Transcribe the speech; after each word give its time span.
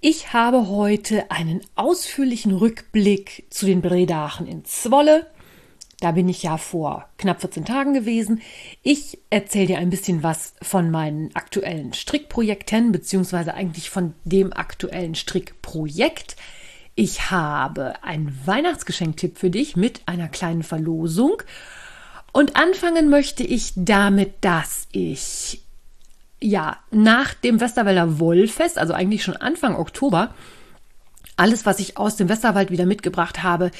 Ich 0.00 0.34
habe 0.34 0.68
heute 0.68 1.30
einen 1.30 1.62
ausführlichen 1.74 2.52
Rückblick 2.52 3.46
zu 3.48 3.64
den 3.64 3.80
Bredachen 3.80 4.46
in 4.46 4.64
Zwolle. 4.66 5.26
Da 6.00 6.12
bin 6.12 6.28
ich 6.28 6.42
ja 6.42 6.58
vor 6.58 7.08
knapp 7.16 7.40
14 7.40 7.64
Tagen 7.64 7.94
gewesen. 7.94 8.42
Ich 8.82 9.18
erzähle 9.30 9.68
dir 9.68 9.78
ein 9.78 9.88
bisschen 9.88 10.22
was 10.22 10.52
von 10.60 10.90
meinen 10.90 11.34
aktuellen 11.34 11.94
Strickprojekten, 11.94 12.92
beziehungsweise 12.92 13.54
eigentlich 13.54 13.88
von 13.88 14.12
dem 14.24 14.52
aktuellen 14.52 15.14
Strickprojekt. 15.14 16.36
Ich 16.94 17.30
habe 17.30 18.02
einen 18.04 18.38
Weihnachtsgeschenktipp 18.44 19.38
für 19.38 19.50
dich 19.50 19.76
mit 19.76 20.02
einer 20.04 20.28
kleinen 20.28 20.62
Verlosung. 20.62 21.42
Und 22.32 22.56
anfangen 22.56 23.08
möchte 23.08 23.44
ich 23.44 23.72
damit, 23.76 24.34
dass 24.42 24.88
ich 24.92 25.62
ja, 26.40 26.78
nach 26.90 27.34
dem 27.34 27.60
Westerwälder 27.60 28.18
Wollfest, 28.18 28.78
also 28.78 28.92
eigentlich 28.92 29.22
schon 29.22 29.36
Anfang 29.36 29.76
Oktober, 29.76 30.34
alles, 31.36 31.66
was 31.66 31.80
ich 31.80 31.98
aus 31.98 32.16
dem 32.16 32.28
Westerwald 32.28 32.70
wieder 32.70 32.86
mitgebracht 32.86 33.42
habe, 33.42 33.70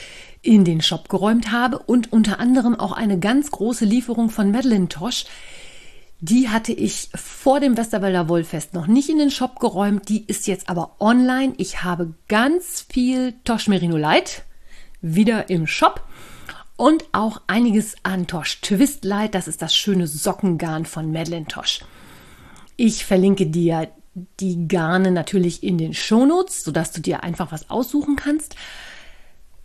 in 0.42 0.64
den 0.64 0.82
Shop 0.82 1.08
geräumt 1.08 1.52
habe 1.52 1.78
und 1.78 2.12
unter 2.12 2.38
anderem 2.38 2.78
auch 2.78 2.92
eine 2.92 3.18
ganz 3.18 3.50
große 3.50 3.84
Lieferung 3.84 4.30
von 4.30 4.50
Madeline 4.50 4.88
Tosh. 4.88 5.24
Die 6.20 6.48
hatte 6.48 6.72
ich 6.72 7.10
vor 7.14 7.60
dem 7.60 7.76
Westerwälder 7.76 8.28
Wollfest 8.28 8.74
noch 8.74 8.86
nicht 8.86 9.08
in 9.08 9.18
den 9.18 9.30
Shop 9.30 9.60
geräumt, 9.60 10.08
die 10.08 10.24
ist 10.26 10.46
jetzt 10.46 10.68
aber 10.68 10.96
online. 10.98 11.54
Ich 11.58 11.82
habe 11.82 12.14
ganz 12.28 12.86
viel 12.90 13.34
Tosh 13.44 13.68
Merino 13.68 13.96
Light 13.96 14.42
wieder 15.02 15.50
im 15.50 15.66
Shop 15.66 16.02
und 16.76 17.04
auch 17.12 17.40
einiges 17.46 17.96
an 18.02 18.26
Tosh 18.26 18.60
Twist 18.60 19.04
Light, 19.04 19.34
das 19.34 19.48
ist 19.48 19.62
das 19.62 19.74
schöne 19.74 20.06
Sockengarn 20.06 20.84
von 20.84 21.10
Madeline 21.10 21.46
Tosh. 21.46 21.80
Ich 22.76 23.04
verlinke 23.04 23.46
dir 23.46 23.88
die 24.40 24.68
Garne 24.68 25.10
natürlich 25.10 25.62
in 25.62 25.78
den 25.78 25.94
Shownotes, 25.94 26.64
sodass 26.64 26.92
du 26.92 27.00
dir 27.00 27.22
einfach 27.22 27.52
was 27.52 27.70
aussuchen 27.70 28.16
kannst. 28.16 28.56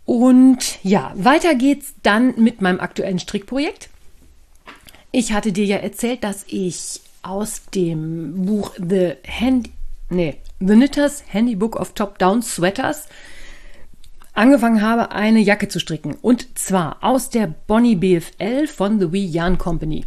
Und 0.04 0.82
ja, 0.82 1.12
weiter 1.14 1.54
geht's 1.54 1.94
dann 2.02 2.34
mit 2.42 2.60
meinem 2.60 2.80
aktuellen 2.80 3.18
Strickprojekt. 3.18 3.88
Ich 5.10 5.32
hatte 5.32 5.52
dir 5.52 5.64
ja 5.64 5.76
erzählt, 5.76 6.24
dass 6.24 6.44
ich 6.48 7.00
aus 7.22 7.66
dem 7.74 8.46
Buch 8.46 8.72
The 8.76 9.12
Hand, 9.28 9.70
nee, 10.10 10.36
The 10.58 10.74
Knitters 10.74 11.24
Handybook 11.28 11.76
of 11.76 11.92
Top-Down 11.94 12.42
Sweaters 12.42 13.08
angefangen 14.34 14.82
habe, 14.82 15.12
eine 15.12 15.40
Jacke 15.40 15.68
zu 15.68 15.78
stricken. 15.78 16.16
Und 16.20 16.58
zwar 16.58 16.98
aus 17.02 17.30
der 17.30 17.46
Bonnie 17.46 17.96
BFL 17.96 18.66
von 18.66 18.98
The 18.98 19.12
Wee 19.12 19.24
Yarn 19.24 19.58
Company. 19.58 20.04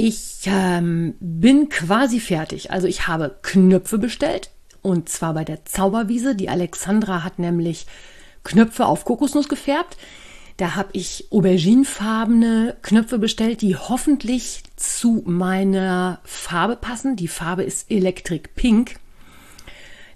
Ich 0.00 0.42
ähm, 0.46 1.16
bin 1.18 1.70
quasi 1.70 2.20
fertig. 2.20 2.70
Also 2.70 2.86
ich 2.86 3.08
habe 3.08 3.36
Knöpfe 3.42 3.98
bestellt 3.98 4.52
und 4.80 5.08
zwar 5.08 5.34
bei 5.34 5.42
der 5.42 5.64
Zauberwiese. 5.64 6.36
Die 6.36 6.48
Alexandra 6.48 7.24
hat 7.24 7.40
nämlich 7.40 7.84
Knöpfe 8.44 8.86
auf 8.86 9.04
Kokosnuss 9.04 9.48
gefärbt. 9.48 9.96
Da 10.56 10.76
habe 10.76 10.90
ich 10.92 11.26
auberginefarbene 11.32 12.76
Knöpfe 12.80 13.18
bestellt, 13.18 13.60
die 13.60 13.74
hoffentlich 13.74 14.62
zu 14.76 15.24
meiner 15.26 16.20
Farbe 16.22 16.76
passen. 16.76 17.16
Die 17.16 17.26
Farbe 17.26 17.64
ist 17.64 17.90
Electric 17.90 18.50
Pink. 18.54 19.00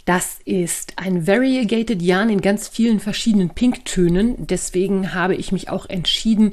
Das 0.05 0.39
ist 0.45 0.93
ein 0.95 1.27
Variegated 1.27 2.01
Yarn 2.01 2.31
in 2.31 2.41
ganz 2.41 2.69
vielen 2.69 3.01
verschiedenen 3.01 3.51
Pinktönen. 3.51 4.47
Deswegen 4.47 5.13
habe 5.13 5.35
ich 5.35 5.51
mich 5.51 5.71
auch 5.71 5.89
entschieden, 5.89 6.53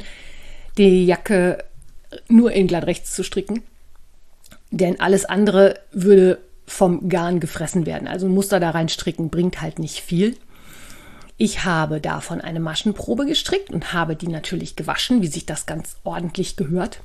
die 0.79 1.05
Jacke 1.05 1.68
nur 2.27 2.51
in 2.51 2.67
glatt 2.67 2.85
rechts 2.85 3.13
zu 3.13 3.23
stricken. 3.23 3.63
Denn 4.71 4.99
alles 4.99 5.25
andere 5.25 5.79
würde 5.91 6.39
vom 6.65 7.09
Garn 7.09 7.39
gefressen 7.39 7.85
werden. 7.85 8.07
Also 8.07 8.27
ein 8.27 8.33
Muster 8.33 8.59
da 8.59 8.69
rein 8.69 8.89
stricken 8.89 9.29
bringt 9.29 9.61
halt 9.61 9.79
nicht 9.79 10.01
viel. 10.01 10.37
Ich 11.37 11.63
habe 11.63 12.01
davon 12.01 12.41
eine 12.41 12.59
Maschenprobe 12.59 13.25
gestrickt 13.25 13.71
und 13.71 13.93
habe 13.93 14.15
die 14.15 14.27
natürlich 14.27 14.75
gewaschen, 14.75 15.21
wie 15.21 15.27
sich 15.27 15.45
das 15.45 15.65
ganz 15.65 15.95
ordentlich 16.03 16.57
gehört. 16.57 16.99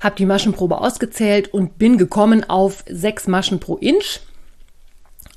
Habe 0.00 0.16
die 0.16 0.26
Maschenprobe 0.26 0.78
ausgezählt 0.78 1.54
und 1.54 1.78
bin 1.78 1.98
gekommen 1.98 2.48
auf 2.48 2.84
sechs 2.88 3.26
Maschen 3.26 3.60
pro 3.60 3.76
Inch. 3.76 4.20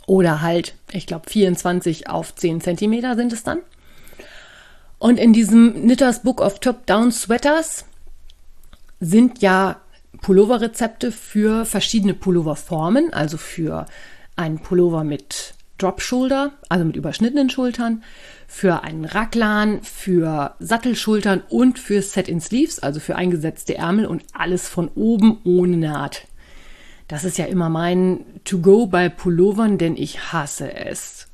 Oder 0.05 0.41
halt, 0.41 0.75
ich 0.91 1.05
glaube, 1.05 1.29
24 1.29 2.09
auf 2.09 2.35
10 2.35 2.59
Zentimeter 2.61 3.15
sind 3.15 3.31
es 3.31 3.43
dann. 3.43 3.59
Und 4.97 5.19
in 5.19 5.31
diesem 5.31 5.73
Knitters 5.73 6.23
Book 6.23 6.41
of 6.41 6.59
Top-Down 6.59 7.11
Sweaters 7.11 7.85
sind 8.99 9.41
ja 9.41 9.81
Pulloverrezepte 10.21 11.11
für 11.11 11.65
verschiedene 11.65 12.13
Pulloverformen, 12.13 13.13
also 13.13 13.37
für 13.37 13.85
einen 14.35 14.59
Pullover 14.59 15.03
mit 15.03 15.53
Drop 15.77 16.01
Shoulder, 16.01 16.53
also 16.69 16.85
mit 16.85 16.95
überschnittenen 16.95 17.49
Schultern, 17.49 18.03
für 18.47 18.83
einen 18.83 19.05
Raglan, 19.05 19.81
für 19.81 20.55
Sattelschultern 20.59 21.41
und 21.49 21.79
für 21.79 22.01
Set-in 22.01 22.39
Sleeves, 22.39 22.79
also 22.79 22.99
für 22.99 23.15
eingesetzte 23.15 23.75
Ärmel 23.75 24.05
und 24.05 24.23
alles 24.33 24.69
von 24.69 24.89
oben 24.95 25.39
ohne 25.43 25.77
Naht. 25.77 26.27
Das 27.07 27.25
ist 27.25 27.37
ja 27.37 27.45
immer 27.45 27.69
mein 27.69 28.25
To-Go 28.45 28.87
bei 28.87 29.09
Pullovern, 29.09 29.77
denn 29.77 29.97
ich 29.97 30.31
hasse 30.31 30.73
es, 30.73 31.27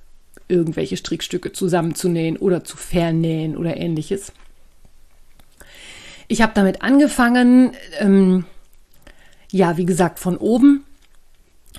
irgendwelche 0.47 0.97
Strickstücke 0.97 1.51
zusammenzunähen 1.51 2.37
oder 2.37 2.63
zu 2.63 2.75
vernähen 2.75 3.55
oder 3.55 3.77
ähnliches. 3.77 4.31
Ich 6.31 6.43
habe 6.43 6.53
damit 6.53 6.83
angefangen, 6.83 7.73
ähm, 7.99 8.45
ja, 9.51 9.77
wie 9.77 9.85
gesagt, 9.85 10.19
von 10.19 10.37
oben, 10.37 10.85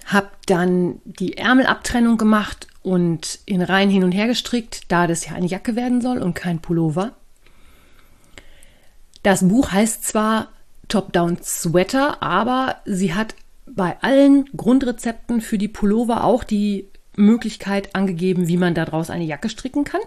habe 0.06 0.28
dann 0.47 1.00
die 1.05 1.38
Ärmelabtrennung 1.38 2.19
gemacht 2.19 2.66
und 2.83 3.39
in 3.47 3.62
Reihen 3.62 3.91
hin 3.91 4.03
und 4.03 4.10
her 4.10 4.27
gestrickt, 4.27 4.83
da 4.89 5.06
das 5.06 5.25
ja 5.25 5.34
eine 5.34 5.47
Jacke 5.47 5.77
werden 5.77 6.00
soll 6.00 6.19
und 6.19 6.34
kein 6.34 6.59
Pullover. 6.59 7.12
Das 9.22 9.47
Buch 9.47 9.71
heißt 9.71 10.05
zwar 10.05 10.49
Top-Down 10.89 11.39
Sweater, 11.43 12.21
aber 12.21 12.78
sie 12.84 13.15
hat 13.15 13.37
bei 13.66 13.97
allen 14.03 14.47
Grundrezepten 14.56 15.43
für 15.43 15.59
die 15.59 15.69
Pullover 15.69 16.25
auch 16.25 16.43
die 16.43 16.89
Möglichkeit 17.15 17.94
angegeben, 17.94 18.49
wie 18.49 18.56
man 18.56 18.75
daraus 18.75 19.10
eine 19.10 19.25
Jacke 19.25 19.49
stricken 19.49 19.84
kann. 19.84 20.00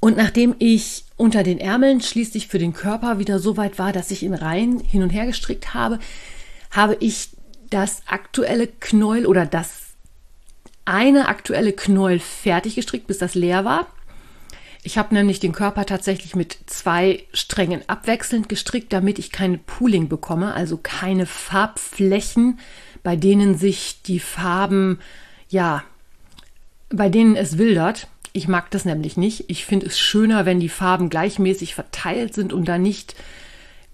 Und 0.00 0.18
nachdem 0.18 0.54
ich 0.58 1.03
unter 1.16 1.42
den 1.42 1.58
Ärmeln 1.58 2.00
schließlich 2.00 2.48
für 2.48 2.58
den 2.58 2.72
Körper 2.72 3.18
wieder 3.18 3.38
so 3.38 3.56
weit 3.56 3.78
war, 3.78 3.92
dass 3.92 4.10
ich 4.10 4.22
in 4.22 4.34
Reihen 4.34 4.80
hin 4.80 5.02
und 5.02 5.10
her 5.10 5.26
gestrickt 5.26 5.74
habe, 5.74 5.98
habe 6.70 6.96
ich 7.00 7.30
das 7.70 8.02
aktuelle 8.06 8.66
Knäuel 8.66 9.26
oder 9.26 9.46
das 9.46 9.80
eine 10.84 11.28
aktuelle 11.28 11.72
Knäuel 11.72 12.20
fertig 12.20 12.74
gestrickt, 12.74 13.06
bis 13.06 13.18
das 13.18 13.34
leer 13.34 13.64
war. 13.64 13.86
Ich 14.82 14.98
habe 14.98 15.14
nämlich 15.14 15.40
den 15.40 15.52
Körper 15.52 15.86
tatsächlich 15.86 16.36
mit 16.36 16.58
zwei 16.66 17.24
Strängen 17.32 17.82
abwechselnd 17.88 18.50
gestrickt, 18.50 18.92
damit 18.92 19.18
ich 19.18 19.32
keine 19.32 19.56
Pooling 19.56 20.08
bekomme, 20.08 20.52
also 20.52 20.76
keine 20.76 21.24
Farbflächen, 21.24 22.58
bei 23.02 23.16
denen 23.16 23.56
sich 23.56 24.02
die 24.02 24.20
Farben, 24.20 24.98
ja, 25.48 25.84
bei 26.90 27.08
denen 27.08 27.34
es 27.34 27.56
wildert. 27.56 28.08
Ich 28.36 28.48
mag 28.48 28.68
das 28.72 28.84
nämlich 28.84 29.16
nicht. 29.16 29.44
Ich 29.48 29.64
finde 29.64 29.86
es 29.86 29.96
schöner, 29.96 30.44
wenn 30.44 30.58
die 30.58 30.68
Farben 30.68 31.08
gleichmäßig 31.08 31.76
verteilt 31.76 32.34
sind 32.34 32.52
und 32.52 32.66
da 32.66 32.78
nicht 32.78 33.14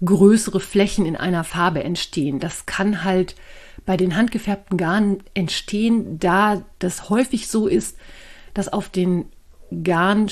größere 0.03 0.59
Flächen 0.59 1.05
in 1.05 1.15
einer 1.15 1.43
Farbe 1.43 1.83
entstehen. 1.83 2.39
Das 2.39 2.65
kann 2.65 3.03
halt 3.03 3.35
bei 3.85 3.97
den 3.97 4.15
handgefärbten 4.15 4.79
Garnen 4.79 5.23
entstehen, 5.35 6.17
da 6.17 6.63
das 6.79 7.11
häufig 7.11 7.49
so 7.49 7.67
ist, 7.67 7.97
dass 8.55 8.67
auf 8.67 8.89
den 8.89 9.25
Garn 9.83 10.27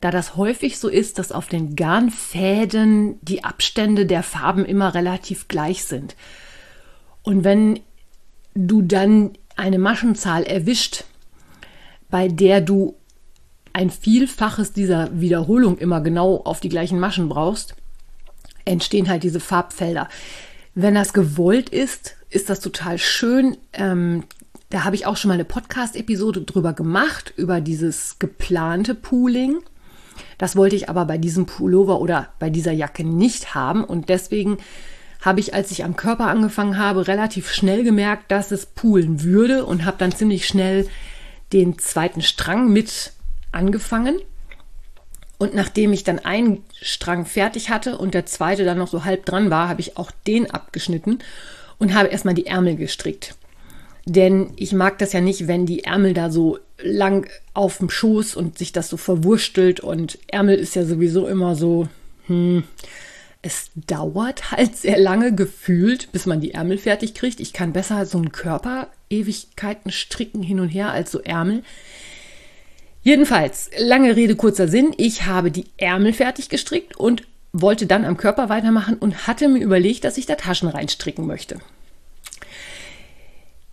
da 0.00 0.10
das 0.12 0.36
häufig 0.36 0.78
so 0.78 0.88
ist, 0.88 1.18
dass 1.18 1.32
auf 1.32 1.48
den 1.48 1.74
Garnfäden 1.74 3.18
die 3.20 3.42
Abstände 3.42 4.06
der 4.06 4.22
Farben 4.22 4.64
immer 4.64 4.94
relativ 4.94 5.48
gleich 5.48 5.82
sind. 5.84 6.14
Und 7.24 7.42
wenn 7.42 7.80
du 8.54 8.82
dann 8.82 9.32
eine 9.60 9.78
Maschenzahl 9.78 10.42
erwischt, 10.42 11.04
bei 12.10 12.28
der 12.28 12.60
du 12.60 12.96
ein 13.72 13.90
Vielfaches 13.90 14.72
dieser 14.72 15.20
Wiederholung 15.20 15.78
immer 15.78 16.00
genau 16.00 16.38
auf 16.38 16.60
die 16.60 16.68
gleichen 16.68 16.98
Maschen 16.98 17.28
brauchst, 17.28 17.76
entstehen 18.64 19.08
halt 19.08 19.22
diese 19.22 19.40
Farbfelder. 19.40 20.08
Wenn 20.74 20.94
das 20.94 21.12
gewollt 21.12 21.68
ist, 21.68 22.16
ist 22.30 22.50
das 22.50 22.60
total 22.60 22.98
schön. 22.98 23.56
Ähm, 23.72 24.24
da 24.70 24.84
habe 24.84 24.96
ich 24.96 25.06
auch 25.06 25.16
schon 25.16 25.28
mal 25.28 25.34
eine 25.34 25.44
Podcast-Episode 25.44 26.42
drüber 26.42 26.72
gemacht, 26.72 27.32
über 27.36 27.60
dieses 27.60 28.18
geplante 28.18 28.94
Pooling. 28.94 29.58
Das 30.38 30.56
wollte 30.56 30.76
ich 30.76 30.88
aber 30.88 31.04
bei 31.04 31.18
diesem 31.18 31.46
Pullover 31.46 32.00
oder 32.00 32.28
bei 32.38 32.50
dieser 32.50 32.72
Jacke 32.72 33.04
nicht 33.04 33.54
haben. 33.54 33.84
Und 33.84 34.08
deswegen 34.08 34.58
habe 35.20 35.40
ich, 35.40 35.54
als 35.54 35.70
ich 35.70 35.84
am 35.84 35.96
Körper 35.96 36.28
angefangen 36.28 36.78
habe, 36.78 37.06
relativ 37.06 37.50
schnell 37.50 37.84
gemerkt, 37.84 38.30
dass 38.30 38.50
es 38.50 38.66
poolen 38.66 39.22
würde 39.22 39.66
und 39.66 39.84
habe 39.84 39.98
dann 39.98 40.12
ziemlich 40.12 40.46
schnell 40.46 40.88
den 41.52 41.78
zweiten 41.78 42.22
Strang 42.22 42.72
mit 42.72 43.12
angefangen. 43.52 44.18
Und 45.38 45.54
nachdem 45.54 45.92
ich 45.92 46.04
dann 46.04 46.18
einen 46.18 46.64
Strang 46.80 47.24
fertig 47.26 47.70
hatte 47.70 47.98
und 47.98 48.14
der 48.14 48.26
zweite 48.26 48.64
dann 48.64 48.78
noch 48.78 48.88
so 48.88 49.04
halb 49.04 49.24
dran 49.24 49.50
war, 49.50 49.68
habe 49.68 49.80
ich 49.80 49.96
auch 49.96 50.10
den 50.26 50.50
abgeschnitten 50.50 51.18
und 51.78 51.94
habe 51.94 52.08
erstmal 52.08 52.34
die 52.34 52.46
Ärmel 52.46 52.76
gestrickt. 52.76 53.34
Denn 54.06 54.52
ich 54.56 54.72
mag 54.72 54.98
das 54.98 55.12
ja 55.12 55.20
nicht, 55.20 55.46
wenn 55.46 55.66
die 55.66 55.84
Ärmel 55.84 56.14
da 56.14 56.30
so 56.30 56.58
lang 56.82 57.28
auf 57.54 57.78
dem 57.78 57.90
Schoß 57.90 58.36
und 58.36 58.58
sich 58.58 58.72
das 58.72 58.88
so 58.88 58.96
verwurstelt. 58.96 59.80
Und 59.80 60.18
Ärmel 60.28 60.56
ist 60.56 60.74
ja 60.74 60.84
sowieso 60.84 61.26
immer 61.26 61.54
so, 61.56 61.88
hm, 62.26 62.64
es 63.42 63.70
dauert 63.74 64.50
halt 64.50 64.76
sehr 64.76 64.98
lange 64.98 65.34
gefühlt, 65.34 66.12
bis 66.12 66.26
man 66.26 66.40
die 66.40 66.52
Ärmel 66.52 66.78
fertig 66.78 67.14
kriegt. 67.14 67.40
Ich 67.40 67.52
kann 67.52 67.72
besser 67.72 68.04
so 68.04 68.18
einen 68.18 68.32
Körper 68.32 68.88
Ewigkeiten 69.08 69.90
stricken 69.90 70.42
hin 70.42 70.60
und 70.60 70.68
her 70.68 70.90
als 70.90 71.10
so 71.10 71.20
Ärmel. 71.20 71.62
Jedenfalls, 73.02 73.70
lange 73.78 74.14
Rede, 74.14 74.36
kurzer 74.36 74.68
Sinn. 74.68 74.92
Ich 74.98 75.24
habe 75.24 75.50
die 75.50 75.66
Ärmel 75.78 76.12
fertig 76.12 76.50
gestrickt 76.50 76.96
und 76.96 77.22
wollte 77.52 77.86
dann 77.86 78.04
am 78.04 78.18
Körper 78.18 78.50
weitermachen 78.50 78.96
und 78.96 79.26
hatte 79.26 79.48
mir 79.48 79.62
überlegt, 79.62 80.04
dass 80.04 80.18
ich 80.18 80.26
da 80.26 80.34
Taschen 80.34 80.68
reinstricken 80.68 81.26
möchte. 81.26 81.58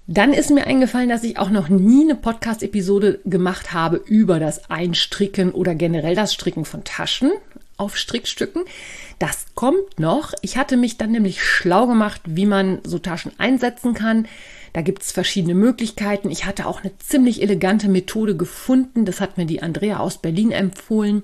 Dann 0.09 0.31
ist 0.31 0.49
mir 0.51 0.65
eingefallen, 0.65 1.09
dass 1.09 1.25
ich 1.25 1.37
auch 1.37 1.49
noch 1.49 1.67
nie 1.67 2.03
eine 2.03 2.15
Podcast-Episode 2.15 3.19
gemacht 3.25 3.73
habe 3.73 3.97
über 3.97 4.39
das 4.39 4.69
Einstricken 4.69 5.51
oder 5.51 5.75
generell 5.75 6.15
das 6.15 6.33
Stricken 6.33 6.63
von 6.63 6.85
Taschen 6.85 7.31
auf 7.75 7.97
Strickstücken. 7.97 8.63
Das 9.19 9.47
kommt 9.55 9.99
noch. 9.99 10.33
Ich 10.41 10.57
hatte 10.57 10.77
mich 10.77 10.97
dann 10.97 11.11
nämlich 11.11 11.43
schlau 11.43 11.87
gemacht, 11.87 12.21
wie 12.25 12.45
man 12.45 12.79
so 12.83 12.99
Taschen 12.99 13.31
einsetzen 13.39 13.93
kann. 13.93 14.27
Da 14.73 14.81
gibt 14.81 15.01
es 15.01 15.11
verschiedene 15.11 15.55
Möglichkeiten. 15.55 16.29
Ich 16.29 16.45
hatte 16.45 16.67
auch 16.67 16.83
eine 16.83 16.95
ziemlich 16.99 17.41
elegante 17.41 17.89
Methode 17.89 18.37
gefunden. 18.37 19.05
Das 19.05 19.19
hat 19.19 19.37
mir 19.37 19.45
die 19.45 19.63
Andrea 19.63 19.97
aus 19.97 20.19
Berlin 20.19 20.51
empfohlen. 20.51 21.23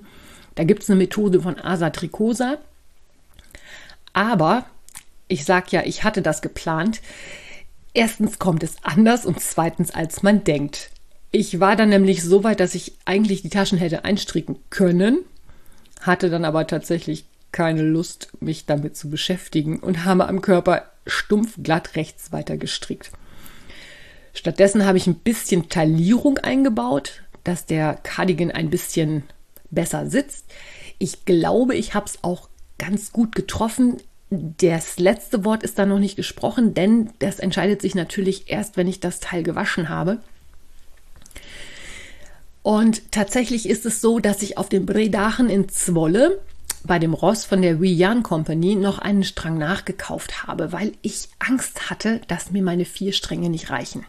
Da 0.56 0.64
gibt 0.64 0.82
es 0.82 0.90
eine 0.90 0.98
Methode 0.98 1.40
von 1.40 1.58
Asa 1.58 1.90
Tricosa. 1.90 2.58
Aber 4.12 4.66
ich 5.28 5.44
sage 5.44 5.66
ja, 5.70 5.82
ich 5.84 6.02
hatte 6.02 6.22
das 6.22 6.42
geplant. 6.42 7.00
Erstens 7.92 8.40
kommt 8.40 8.64
es 8.64 8.76
anders 8.82 9.24
und 9.24 9.40
zweitens, 9.40 9.92
als 9.92 10.24
man 10.24 10.42
denkt. 10.42 10.90
Ich 11.30 11.60
war 11.60 11.76
dann 11.76 11.88
nämlich 11.88 12.22
so 12.22 12.42
weit, 12.42 12.60
dass 12.60 12.74
ich 12.74 12.96
eigentlich 13.04 13.42
die 13.42 13.50
Taschen 13.50 13.78
hätte 13.78 14.04
einstricken 14.04 14.56
können, 14.70 15.18
hatte 16.00 16.30
dann 16.30 16.44
aber 16.44 16.66
tatsächlich 16.66 17.24
keine 17.54 17.82
Lust, 17.82 18.28
mich 18.40 18.66
damit 18.66 18.96
zu 18.96 19.08
beschäftigen 19.08 19.78
und 19.78 20.04
habe 20.04 20.28
am 20.28 20.42
Körper 20.42 20.90
stumpf 21.06 21.54
glatt 21.62 21.94
rechts 21.94 22.32
weiter 22.32 22.56
gestrickt. 22.56 23.12
Stattdessen 24.34 24.84
habe 24.84 24.98
ich 24.98 25.06
ein 25.06 25.14
bisschen 25.14 25.68
Taillierung 25.68 26.38
eingebaut, 26.38 27.22
dass 27.44 27.64
der 27.64 27.94
Cardigan 28.02 28.50
ein 28.50 28.70
bisschen 28.70 29.22
besser 29.70 30.10
sitzt. 30.10 30.46
Ich 30.98 31.24
glaube, 31.24 31.76
ich 31.76 31.94
habe 31.94 32.06
es 32.06 32.18
auch 32.22 32.48
ganz 32.76 33.12
gut 33.12 33.36
getroffen. 33.36 33.98
Das 34.30 34.98
letzte 34.98 35.44
Wort 35.44 35.62
ist 35.62 35.78
da 35.78 35.86
noch 35.86 36.00
nicht 36.00 36.16
gesprochen, 36.16 36.74
denn 36.74 37.10
das 37.20 37.38
entscheidet 37.38 37.80
sich 37.80 37.94
natürlich 37.94 38.50
erst, 38.50 38.76
wenn 38.76 38.88
ich 38.88 38.98
das 38.98 39.20
Teil 39.20 39.44
gewaschen 39.44 39.88
habe. 39.88 40.18
Und 42.64 43.12
tatsächlich 43.12 43.68
ist 43.68 43.86
es 43.86 44.00
so, 44.00 44.18
dass 44.18 44.42
ich 44.42 44.58
auf 44.58 44.68
dem 44.68 44.86
Bredachen 44.86 45.48
in 45.48 45.68
Zwolle 45.68 46.40
bei 46.84 46.98
dem 46.98 47.14
Ross 47.14 47.44
von 47.44 47.62
der 47.62 47.80
Wian 47.80 48.22
Company 48.22 48.76
noch 48.76 48.98
einen 48.98 49.24
Strang 49.24 49.58
nachgekauft 49.58 50.46
habe, 50.46 50.70
weil 50.72 50.92
ich 51.02 51.28
Angst 51.38 51.90
hatte, 51.90 52.20
dass 52.28 52.50
mir 52.50 52.62
meine 52.62 52.84
vier 52.84 53.12
Stränge 53.12 53.48
nicht 53.48 53.70
reichen. 53.70 54.04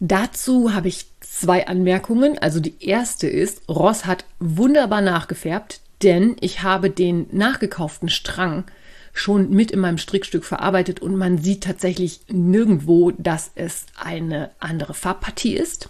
Dazu 0.00 0.74
habe 0.74 0.88
ich 0.88 1.06
zwei 1.20 1.66
Anmerkungen. 1.66 2.38
Also 2.38 2.60
die 2.60 2.74
erste 2.80 3.28
ist, 3.28 3.68
Ross 3.68 4.04
hat 4.06 4.24
wunderbar 4.40 5.00
nachgefärbt, 5.00 5.80
denn 6.02 6.36
ich 6.40 6.62
habe 6.62 6.90
den 6.90 7.26
nachgekauften 7.30 8.08
Strang 8.08 8.64
schon 9.12 9.48
mit 9.50 9.70
in 9.70 9.80
meinem 9.80 9.96
Strickstück 9.96 10.44
verarbeitet 10.44 11.00
und 11.00 11.16
man 11.16 11.38
sieht 11.38 11.64
tatsächlich 11.64 12.20
nirgendwo, 12.28 13.12
dass 13.12 13.50
es 13.54 13.86
eine 13.98 14.50
andere 14.58 14.92
Farbpartie 14.92 15.56
ist. 15.56 15.88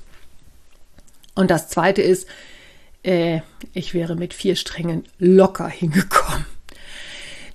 Und 1.35 1.51
das 1.51 1.69
zweite 1.69 2.03
ist, 2.03 2.29
äh, 3.07 3.41
ich 3.73 3.95
wäre 3.95 4.17
mit 4.17 4.35
vier 4.35 4.57
Strängen 4.57 5.05
locker 5.19 5.69
hingekommen. 5.69 6.45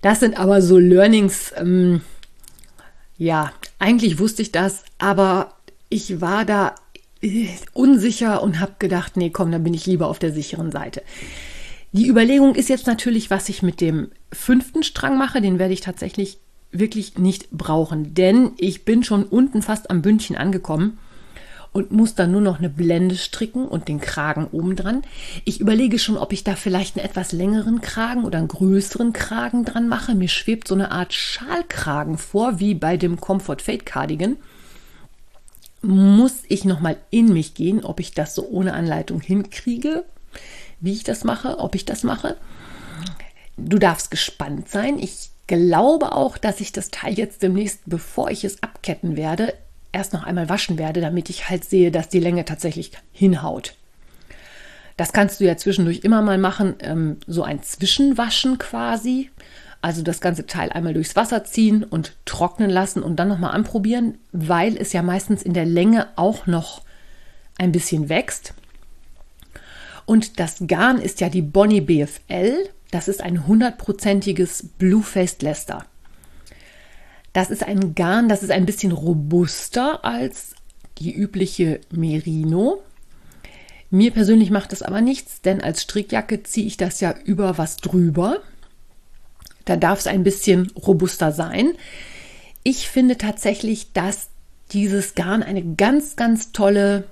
Das 0.01 0.19
sind 0.19 0.39
aber 0.39 0.61
so 0.61 0.79
Learnings. 0.79 1.53
Ähm, 1.57 2.01
ja, 3.17 3.51
eigentlich 3.77 4.17
wusste 4.17 4.41
ich 4.41 4.51
das, 4.51 4.83
aber 4.97 5.53
ich 5.89 6.21
war 6.21 6.45
da 6.45 6.75
äh, 7.21 7.47
unsicher 7.73 8.41
und 8.41 8.59
habe 8.59 8.73
gedacht, 8.79 9.17
nee, 9.17 9.29
komm, 9.29 9.51
dann 9.51 9.63
bin 9.63 9.73
ich 9.73 9.85
lieber 9.85 10.07
auf 10.07 10.17
der 10.17 10.33
sicheren 10.33 10.71
Seite. 10.71 11.03
Die 11.91 12.07
Überlegung 12.07 12.55
ist 12.55 12.69
jetzt 12.69 12.87
natürlich, 12.87 13.29
was 13.29 13.49
ich 13.49 13.61
mit 13.61 13.81
dem 13.81 14.09
fünften 14.31 14.81
Strang 14.81 15.17
mache. 15.17 15.41
Den 15.41 15.59
werde 15.59 15.73
ich 15.73 15.81
tatsächlich 15.81 16.37
wirklich 16.71 17.17
nicht 17.17 17.51
brauchen, 17.51 18.13
denn 18.13 18.51
ich 18.57 18.85
bin 18.85 19.03
schon 19.03 19.25
unten 19.25 19.61
fast 19.61 19.89
am 19.89 20.01
Bündchen 20.01 20.37
angekommen 20.37 20.97
und 21.73 21.91
muss 21.91 22.15
dann 22.15 22.31
nur 22.31 22.41
noch 22.41 22.59
eine 22.59 22.69
Blende 22.69 23.15
stricken 23.15 23.67
und 23.67 23.87
den 23.87 24.01
Kragen 24.01 24.47
oben 24.51 24.75
dran. 24.75 25.03
Ich 25.45 25.61
überlege 25.61 25.99
schon, 25.99 26.17
ob 26.17 26.33
ich 26.33 26.43
da 26.43 26.55
vielleicht 26.55 26.97
einen 26.97 27.05
etwas 27.05 27.31
längeren 27.31 27.81
Kragen 27.81 28.25
oder 28.25 28.39
einen 28.39 28.49
größeren 28.49 29.13
Kragen 29.13 29.63
dran 29.63 29.87
mache. 29.87 30.13
Mir 30.13 30.27
schwebt 30.27 30.67
so 30.67 30.75
eine 30.75 30.91
Art 30.91 31.13
Schalkragen 31.13 32.17
vor, 32.17 32.59
wie 32.59 32.73
bei 32.73 32.97
dem 32.97 33.21
Comfort 33.21 33.61
Fade 33.61 33.85
Cardigan 33.85 34.37
muss 35.81 36.43
ich 36.47 36.63
nochmal 36.63 36.97
in 37.09 37.33
mich 37.33 37.53
gehen, 37.53 37.83
ob 37.83 37.99
ich 37.99 38.13
das 38.13 38.35
so 38.35 38.47
ohne 38.47 38.73
Anleitung 38.73 39.19
hinkriege, 39.19 40.05
wie 40.79 40.93
ich 40.93 41.03
das 41.03 41.23
mache, 41.23 41.59
ob 41.59 41.75
ich 41.75 41.85
das 41.85 42.03
mache. 42.03 42.37
Du 43.57 43.79
darfst 43.79 44.11
gespannt 44.11 44.69
sein. 44.69 44.99
Ich 44.99 45.31
glaube 45.47 46.13
auch, 46.13 46.37
dass 46.37 46.61
ich 46.61 46.71
das 46.71 46.89
Teil 46.91 47.15
jetzt 47.15 47.41
demnächst, 47.41 47.81
bevor 47.85 48.29
ich 48.29 48.43
es 48.43 48.61
abketten 48.63 49.15
werde, 49.15 49.53
erst 49.91 50.13
noch 50.13 50.23
einmal 50.23 50.49
waschen 50.49 50.77
werde, 50.77 51.01
damit 51.01 51.29
ich 51.29 51.49
halt 51.49 51.65
sehe, 51.65 51.91
dass 51.91 52.09
die 52.09 52.19
Länge 52.19 52.45
tatsächlich 52.45 52.91
hinhaut. 53.11 53.75
Das 54.97 55.13
kannst 55.13 55.39
du 55.39 55.45
ja 55.45 55.57
zwischendurch 55.57 55.99
immer 55.99 56.21
mal 56.21 56.37
machen, 56.37 56.75
ähm, 56.79 57.17
so 57.27 57.43
ein 57.43 57.63
Zwischenwaschen 57.63 58.57
quasi. 58.57 59.31
Also 59.81 60.03
das 60.03 60.21
ganze 60.21 60.45
Teil 60.45 60.69
einmal 60.71 60.93
durchs 60.93 61.15
Wasser 61.15 61.43
ziehen 61.43 61.83
und 61.83 62.13
trocknen 62.25 62.69
lassen 62.69 63.01
und 63.01 63.15
dann 63.15 63.27
nochmal 63.27 63.51
anprobieren, 63.51 64.19
weil 64.31 64.77
es 64.77 64.93
ja 64.93 65.01
meistens 65.01 65.41
in 65.41 65.53
der 65.53 65.65
Länge 65.65 66.07
auch 66.17 66.45
noch 66.45 66.83
ein 67.57 67.71
bisschen 67.71 68.09
wächst. 68.09 68.53
Und 70.05 70.39
das 70.39 70.57
Garn 70.67 70.99
ist 71.01 71.19
ja 71.19 71.29
die 71.29 71.41
Bonnie 71.41 71.81
BFL. 71.81 72.69
Das 72.91 73.07
ist 73.07 73.21
ein 73.21 73.47
hundertprozentiges 73.47 74.69
Blue-Faced 74.77 75.41
Lester. 75.41 75.85
Das 77.33 77.49
ist 77.49 77.63
ein 77.63 77.95
Garn, 77.95 78.27
das 78.27 78.43
ist 78.43 78.51
ein 78.51 78.65
bisschen 78.65 78.91
robuster 78.91 80.03
als 80.03 80.55
die 80.97 81.13
übliche 81.13 81.79
Merino. 81.91 82.83
Mir 83.89 84.11
persönlich 84.11 84.51
macht 84.51 84.71
das 84.71 84.81
aber 84.81 85.01
nichts, 85.01 85.41
denn 85.41 85.61
als 85.61 85.81
Strickjacke 85.81 86.43
ziehe 86.43 86.67
ich 86.67 86.77
das 86.77 86.99
ja 86.99 87.13
über 87.25 87.57
was 87.57 87.77
drüber. 87.77 88.39
Da 89.65 89.75
darf 89.75 89.99
es 89.99 90.07
ein 90.07 90.23
bisschen 90.23 90.71
robuster 90.71 91.31
sein. 91.31 91.73
Ich 92.63 92.89
finde 92.89 93.17
tatsächlich, 93.17 93.93
dass 93.93 94.29
dieses 94.71 95.15
Garn 95.15 95.43
eine 95.43 95.75
ganz, 95.75 96.15
ganz 96.15 96.51
tolle 96.51 97.05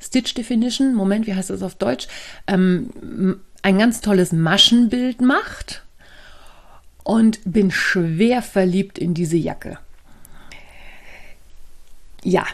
Stitch 0.00 0.34
Definition, 0.34 0.94
Moment, 0.94 1.26
wie 1.26 1.34
heißt 1.34 1.50
das 1.50 1.62
auf 1.62 1.76
Deutsch, 1.76 2.08
ähm, 2.46 3.40
ein 3.62 3.78
ganz 3.78 4.00
tolles 4.00 4.32
Maschenbild 4.32 5.20
macht 5.20 5.84
und 7.04 7.40
bin 7.44 7.70
schwer 7.70 8.42
verliebt 8.42 8.98
in 8.98 9.14
diese 9.14 9.36
Jacke. 9.36 9.78
Ja, 12.24 12.46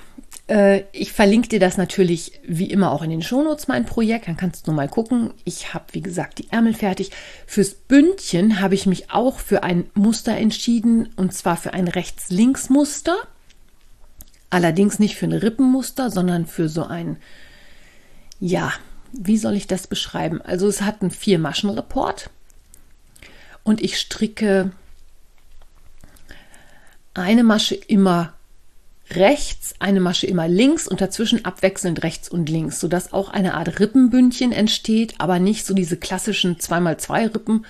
äh, 0.49 0.85
ich 0.93 1.13
verlinke 1.13 1.49
dir 1.49 1.61
das 1.61 1.77
natürlich 1.77 2.41
wie 2.47 2.71
immer 2.71 2.91
auch 2.91 3.03
in 3.03 3.11
den 3.11 3.23
Shownotes, 3.23 3.69
mein 3.69 3.85
Projekt. 3.85 4.29
Dann 4.29 4.37
kannst 4.37 4.67
du 4.67 4.73
mal 4.73 4.89
gucken. 4.89 5.33
Ich 5.45 5.75
habe, 5.75 5.85
wie 5.93 6.01
gesagt, 6.01 6.39
die 6.39 6.51
Ärmel 6.51 6.75
fertig. 6.75 7.11
Fürs 7.47 7.75
Bündchen 7.75 8.61
habe 8.61 8.75
ich 8.75 8.87
mich 8.87 9.11
auch 9.11 9.39
für 9.39 9.63
ein 9.63 9.91
Muster 9.95 10.37
entschieden 10.37 11.11
und 11.17 11.35
zwar 11.35 11.57
für 11.57 11.75
ein 11.75 11.89
Rechts-Links-Muster. 11.89 13.17
Allerdings 14.51 14.99
nicht 14.99 15.17
für 15.17 15.27
ein 15.27 15.33
Rippenmuster, 15.33 16.11
sondern 16.11 16.47
für 16.47 16.71
so 16.71 16.85
ein, 16.85 17.19
ja, 18.41 18.73
wie 19.13 19.37
soll 19.37 19.55
ich 19.55 19.67
das 19.67 19.87
beschreiben? 19.87 20.41
Also 20.41 20.67
es 20.69 20.81
hat 20.81 21.03
einen 21.03 21.11
Vier-Maschen-Report 21.11 22.31
und 23.69 23.83
ich 23.83 23.99
stricke 23.99 24.71
eine 27.13 27.45
Masche 27.45 27.75
immer 27.75 28.33
rechts, 29.11 29.75
eine 29.79 30.01
Masche 30.01 30.27
immer 30.27 30.49
links 30.49 30.89
und 30.89 31.03
dazwischen 31.03 31.45
abwechselnd 31.45 32.03
rechts 32.03 32.31
und 32.31 32.49
links, 32.49 32.81
sodass 32.81 33.13
auch 33.13 33.29
eine 33.29 33.53
Art 33.53 33.79
Rippenbündchen 33.79 34.53
entsteht, 34.53 35.17
aber 35.19 35.39
nicht 35.39 35.67
so 35.67 35.75
diese 35.75 35.99
klassischen 35.99 36.57
2x2 36.57 37.35
Rippen. 37.35 37.67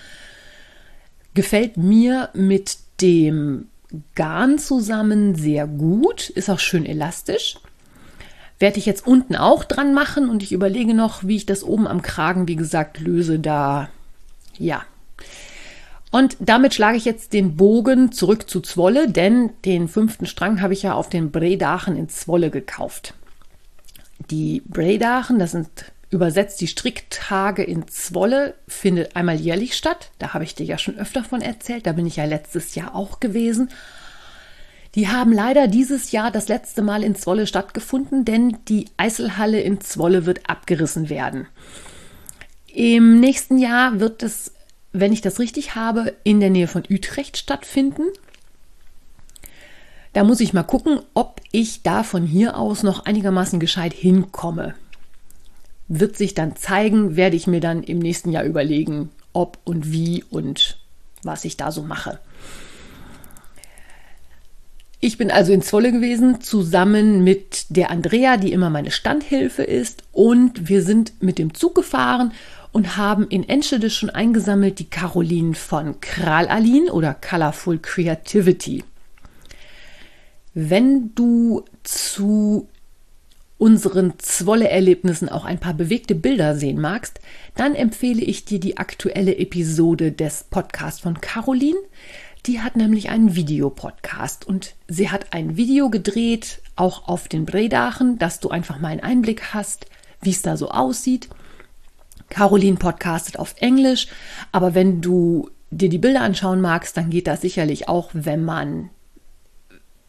Gefällt 1.35 1.76
mir 1.76 2.31
mit 2.33 2.76
dem 3.00 3.67
Garn 4.14 4.61
zusammen 4.61 5.35
sehr 5.35 5.67
gut, 5.67 6.31
ist 6.31 6.49
auch 6.49 6.61
schön 6.61 6.87
elastisch. 6.87 7.59
Werde 8.61 8.78
ich 8.78 8.87
jetzt 8.87 9.05
unten 9.05 9.35
auch 9.35 9.64
dran 9.64 9.95
machen 9.95 10.31
und 10.31 10.45
ich 10.45 10.52
überlege 10.52 10.95
noch, 10.95 11.25
wie 11.25 11.37
ich 11.37 11.47
das 11.47 11.64
oben 11.64 11.88
am 11.88 12.02
Kragen, 12.02 12.47
wie 12.47 12.57
gesagt, 12.57 13.00
löse. 13.00 13.40
Da, 13.40 13.88
ja, 14.59 14.85
und 16.11 16.37
damit 16.41 16.75
schlage 16.75 16.97
ich 16.97 17.05
jetzt 17.05 17.33
den 17.33 17.57
Bogen 17.57 18.12
zurück 18.12 18.49
zu 18.49 18.61
Zwolle, 18.61 19.11
denn 19.11 19.50
den 19.65 19.88
fünften 19.88 20.27
Strang 20.27 20.62
habe 20.62 20.73
ich 20.73 20.83
ja 20.83 20.95
auf 20.95 21.09
den 21.09 21.31
Bredachen 21.31 21.97
in 21.97 22.09
Zwolle 22.09 22.50
gekauft. 22.50 23.15
Die 24.31 24.62
Bredachen, 24.67 25.38
das 25.38 25.53
sind 25.53 25.69
übersetzt 26.11 26.61
die 26.61 26.69
Stricktage 26.69 27.62
in 27.62 27.87
Zwolle, 27.88 28.55
findet 28.67 29.15
einmal 29.15 29.37
jährlich 29.37 29.77
statt. 29.77 30.11
Da 30.19 30.33
habe 30.33 30.45
ich 30.45 30.55
dir 30.55 30.65
ja 30.65 30.79
schon 30.79 30.99
öfter 30.99 31.23
von 31.23 31.43
erzählt. 31.43 31.87
Da 31.87 31.93
bin 31.93 32.07
ich 32.07 32.17
ja 32.17 32.25
letztes 32.25 32.75
Jahr 32.75 32.95
auch 32.95 33.21
gewesen. 33.21 33.69
Die 34.95 35.09
haben 35.09 35.33
leider 35.33 35.69
dieses 35.69 36.12
Jahr 36.12 36.31
das 36.31 36.49
letzte 36.49 36.81
Mal 36.81 37.05
in 37.05 37.15
Zwolle 37.15 37.47
stattgefunden, 37.47 38.25
denn 38.25 38.57
die 38.69 38.87
Eiselhalle 38.97 39.61
in 39.61 39.83
Zwolle 39.83 40.25
wird 40.25 40.49
abgerissen 40.49 41.11
werden. 41.11 41.47
Im 42.73 43.21
nächsten 43.21 43.59
Jahr 43.59 44.00
wird 44.00 44.23
es 44.23 44.53
wenn 45.00 45.12
ich 45.12 45.21
das 45.21 45.38
richtig 45.38 45.75
habe, 45.75 46.14
in 46.25 46.40
der 46.40 46.50
Nähe 46.50 46.69
von 46.69 46.85
Utrecht 46.88 47.37
stattfinden. 47.37 48.02
Da 50.12 50.25
muss 50.25 50.40
ich 50.40 50.52
mal 50.52 50.62
gucken, 50.62 51.00
ob 51.14 51.40
ich 51.52 51.83
da 51.83 52.02
von 52.02 52.26
hier 52.26 52.57
aus 52.57 52.83
noch 52.83 53.05
einigermaßen 53.05 53.61
gescheit 53.61 53.93
hinkomme. 53.93 54.75
Wird 55.88 56.17
sich 56.17 56.35
dann 56.35 56.57
zeigen, 56.57 57.17
werde 57.17 57.37
ich 57.37 57.47
mir 57.47 57.61
dann 57.61 57.83
im 57.83 57.99
nächsten 57.99 58.31
Jahr 58.31 58.45
überlegen, 58.45 59.11
ob 59.33 59.59
und 59.64 59.93
wie 59.93 60.25
und 60.31 60.78
was 61.23 61.45
ich 61.45 61.57
da 61.57 61.73
so 61.73 61.83
mache. 61.83 62.19
Ich 65.00 65.17
bin 65.17 65.31
also 65.31 65.52
in 65.52 65.62
Zwolle 65.62 65.93
gewesen, 65.93 66.40
zusammen 66.40 67.23
mit 67.23 67.67
der 67.69 67.90
Andrea, 67.90 68.37
die 68.37 68.52
immer 68.52 68.69
meine 68.69 68.90
Standhilfe 68.90 69.62
ist. 69.62 70.02
Und 70.11 70.69
wir 70.69 70.83
sind 70.83 71.12
mit 71.23 71.38
dem 71.38 71.55
Zug 71.55 71.76
gefahren 71.76 72.33
und 72.73 72.97
haben 72.97 73.27
in 73.29 73.49
Enschede 73.49 73.91
schon 73.91 74.11
eingesammelt 74.11 74.79
die 74.79 74.91
Caroline 74.91 75.55
von 75.55 76.01
Kralalin 76.01 76.91
oder 76.91 77.15
Colorful 77.15 77.79
Creativity. 77.79 78.85
Wenn 80.55 81.15
du 81.15 81.65
zu 81.83 82.69
unseren 83.59 84.15
Zwolle-Erlebnissen 84.19 85.29
auch 85.29 85.45
ein 85.45 85.59
paar 85.59 85.75
bewegte 85.75 86.15
Bilder 86.15 86.57
sehen 86.57 86.81
magst, 86.81 87.21
dann 87.57 87.75
empfehle 87.75 88.23
ich 88.23 88.45
dir 88.45 88.61
die 88.61 88.77
aktuelle 88.77 89.37
Episode 89.37 90.13
des 90.13 90.45
Podcasts 90.45 91.01
von 91.01 91.21
Caroline. 91.21 91.79
Die 92.47 92.61
hat 92.61 92.77
nämlich 92.77 93.11
einen 93.11 93.35
Videopodcast 93.35 94.47
und 94.47 94.75
sie 94.87 95.11
hat 95.11 95.33
ein 95.33 95.57
Video 95.57 95.91
gedreht, 95.91 96.63
auch 96.77 97.09
auf 97.09 97.27
den 97.27 97.45
Bredachen, 97.45 98.19
dass 98.19 98.39
du 98.39 98.49
einfach 98.49 98.79
mal 98.79 98.89
einen 98.89 99.01
Einblick 99.01 99.53
hast, 99.53 99.87
wie 100.23 100.31
es 100.31 100.43
da 100.43 100.57
so 100.57 100.71
aussieht. 100.71 101.29
Caroline 102.29 102.77
podcastet 102.77 103.39
auf 103.39 103.55
Englisch, 103.59 104.09
aber 104.53 104.75
wenn 104.75 105.01
du 105.01 105.51
dir 105.71 105.89
die 105.89 105.99
Bilder 105.99 106.23
anschauen 106.23 106.61
magst, 106.61 106.97
dann 106.97 107.11
geht 107.11 107.27
das 107.27 107.41
sicherlich 107.41 107.89
auch, 107.89 108.11
wenn 108.13 108.45
man 108.45 108.91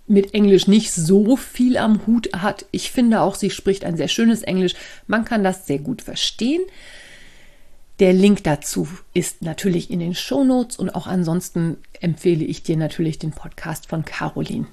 mit 0.08 0.34
Englisch 0.34 0.68
nicht 0.68 0.92
so 0.92 1.36
viel 1.36 1.78
am 1.78 2.06
Hut 2.08 2.30
hat. 2.34 2.66
Ich 2.72 2.92
finde 2.92 3.22
auch, 3.22 3.36
sie 3.36 3.52
spricht 3.52 3.86
ein 3.86 3.96
sehr 3.96 4.08
schönes 4.08 4.42
Englisch. 4.42 4.74
Man 5.06 5.24
kann 5.24 5.44
das 5.44 5.68
sehr 5.68 5.80
gut 5.80 6.02
verstehen. 6.02 6.62
Der 8.00 8.14
Link 8.14 8.44
dazu 8.44 8.88
ist 9.14 9.42
natürlich 9.44 9.92
in 9.92 10.00
den 10.00 10.16
Show 10.16 10.44
Notes 10.44 10.78
und 10.78 10.96
auch 10.96 11.06
ansonsten 11.06 11.78
empfehle 12.00 12.46
ich 12.46 12.64
dir 12.64 12.78
natürlich 12.78 13.20
den 13.20 13.32
Podcast 13.32 13.88
von 13.88 14.04
Caroline. 14.04 14.68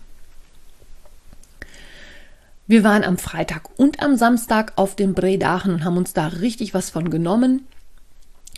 Wir 2.68 2.82
waren 2.82 3.04
am 3.04 3.16
Freitag 3.16 3.68
und 3.78 4.02
am 4.02 4.16
Samstag 4.16 4.72
auf 4.74 4.96
dem 4.96 5.14
Bredachen 5.14 5.72
und 5.72 5.84
haben 5.84 5.96
uns 5.96 6.14
da 6.14 6.26
richtig 6.26 6.74
was 6.74 6.90
von 6.90 7.10
genommen. 7.10 7.64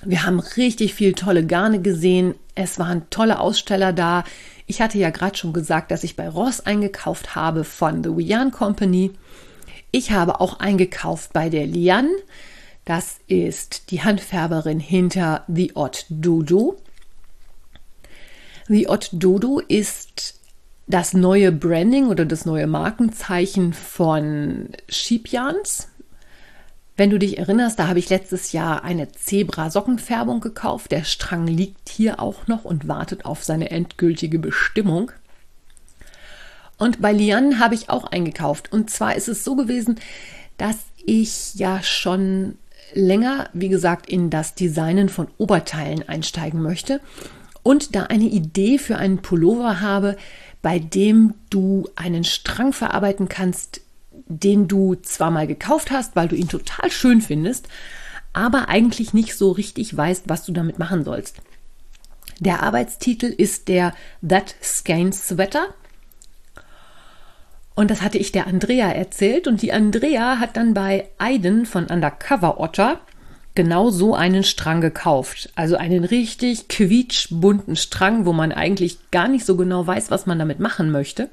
Wir 0.03 0.25
haben 0.25 0.41
richtig 0.41 0.95
viel 0.95 1.13
tolle 1.13 1.45
Garne 1.45 1.83
gesehen. 1.83 2.35
Es 2.55 2.79
waren 2.79 3.11
tolle 3.11 3.39
Aussteller 3.39 3.93
da. 3.93 4.25
Ich 4.67 4.81
hatte 4.81 4.97
ja 4.97 5.11
gerade 5.11 5.37
schon 5.37 5.53
gesagt, 5.53 5.91
dass 5.91 6.05
ich 6.05 6.17
bei 6.17 6.29
Ross 6.29 6.61
eingekauft 6.61 7.35
habe 7.35 7.65
von 7.65 8.03
The 8.03 8.17
Wian 8.17 8.51
Company. 8.51 9.11
Ich 9.91 10.11
habe 10.11 10.41
auch 10.41 10.61
eingekauft 10.61 11.35
bei 11.35 11.51
der 11.51 11.67
Lian. 11.67 12.09
Das 12.87 13.19
ist 13.27 13.91
die 13.91 14.03
Handfärberin 14.03 14.81
hinter 14.81 15.45
The 15.49 15.73
Odd 15.75 16.07
Dodo. 16.09 16.79
The 18.69 18.89
Odd 18.89 19.09
Dodo 19.13 19.59
ist 19.59 20.38
das 20.89 21.13
neue 21.13 21.53
Branding 21.53 22.07
oder 22.07 22.25
das 22.25 22.47
neue 22.47 22.67
Markenzeichen 22.67 23.75
von 23.75 24.71
Sheepjans. 24.89 25.89
Wenn 26.97 27.11
du 27.11 27.19
dich 27.19 27.39
erinnerst, 27.39 27.79
da 27.79 27.87
habe 27.87 27.99
ich 27.99 28.09
letztes 28.09 28.53
Jahr 28.53 28.83
eine 28.83 29.13
Zebra-Sockenfärbung 29.13 30.41
gekauft. 30.41 30.91
Der 30.91 31.05
Strang 31.05 31.47
liegt 31.47 31.91
hier 31.91 32.21
auch 32.21 32.49
noch 32.49 32.65
und 32.65 32.89
wartet 32.89 33.25
auf 33.25 33.45
seine 33.45 33.71
endgültige 33.71 34.39
Bestimmung. 34.39 35.13
Und 36.79 37.01
bei 37.01 37.13
Lian 37.13 37.61
habe 37.61 37.75
ich 37.75 37.91
auch 37.91 38.05
eingekauft. 38.05 38.73
Und 38.73 38.91
zwar 38.91 39.15
ist 39.15 39.29
es 39.29 39.45
so 39.45 39.57
gewesen, 39.57 39.97
dass 40.57 40.79
ich 41.05 41.55
ja 41.55 41.83
schon 41.83 42.57
länger, 42.95 43.51
wie 43.53 43.69
gesagt, 43.69 44.09
in 44.09 44.31
das 44.31 44.55
Designen 44.55 45.09
von 45.09 45.29
Oberteilen 45.37 46.09
einsteigen 46.09 46.63
möchte 46.63 47.01
und 47.63 47.95
da 47.95 48.05
eine 48.05 48.25
Idee 48.25 48.79
für 48.79 48.97
einen 48.97 49.19
Pullover 49.19 49.81
habe, 49.81 50.17
bei 50.63 50.79
dem 50.79 51.35
du 51.51 51.89
einen 51.97 52.25
Strang 52.25 52.73
verarbeiten 52.73 53.29
kannst, 53.29 53.81
den 54.27 54.69
du 54.69 54.95
zwar 54.97 55.31
mal 55.31 55.47
gekauft 55.47 55.91
hast, 55.91 56.17
weil 56.17 56.29
du 56.29 56.37
ihn 56.37 56.49
total 56.49 56.91
schön 56.91 57.21
findest, 57.21 57.69
aber 58.33 58.69
eigentlich 58.69 59.15
nicht 59.15 59.37
so 59.37 59.53
richtig 59.53 59.97
weißt, 59.97 60.25
was 60.29 60.45
du 60.45 60.53
damit 60.53 60.79
machen 60.79 61.05
sollst. 61.05 61.37
Der 62.41 62.63
Arbeitstitel 62.63 63.27
ist 63.27 63.69
der 63.69 63.95
That 64.27 64.55
Skein 64.63 65.13
Sweater. 65.13 65.75
Und 67.75 67.91
das 67.91 68.03
hatte 68.03 68.19
ich 68.19 68.33
der 68.33 68.47
Andrea 68.47 68.91
erzählt 68.91 69.47
und 69.47 69.63
die 69.63 69.73
Andrea 69.73 70.39
hat 70.39 70.57
dann 70.57 70.75
bei 70.75 71.09
Aiden 71.19 71.67
von 71.67 71.87
Undercover 71.87 72.61
Otter 72.61 73.01
genau 73.59 73.91
so 73.91 74.15
einen 74.15 74.45
Strang 74.45 74.81
gekauft. 74.81 75.51
Also 75.57 75.77
einen 75.77 76.05
richtig 76.05 76.69
quietschbunten 76.69 77.75
Strang, 77.75 78.25
wo 78.25 78.33
man 78.33 78.53
eigentlich 78.53 79.11
gar 79.11 79.27
nicht 79.27 79.45
so 79.45 79.57
genau 79.57 79.85
weiß, 79.85 80.13
was 80.13 80.27
man 80.27 80.39
damit 80.39 80.61
machen 80.61 80.93
möchte. 80.93 81.29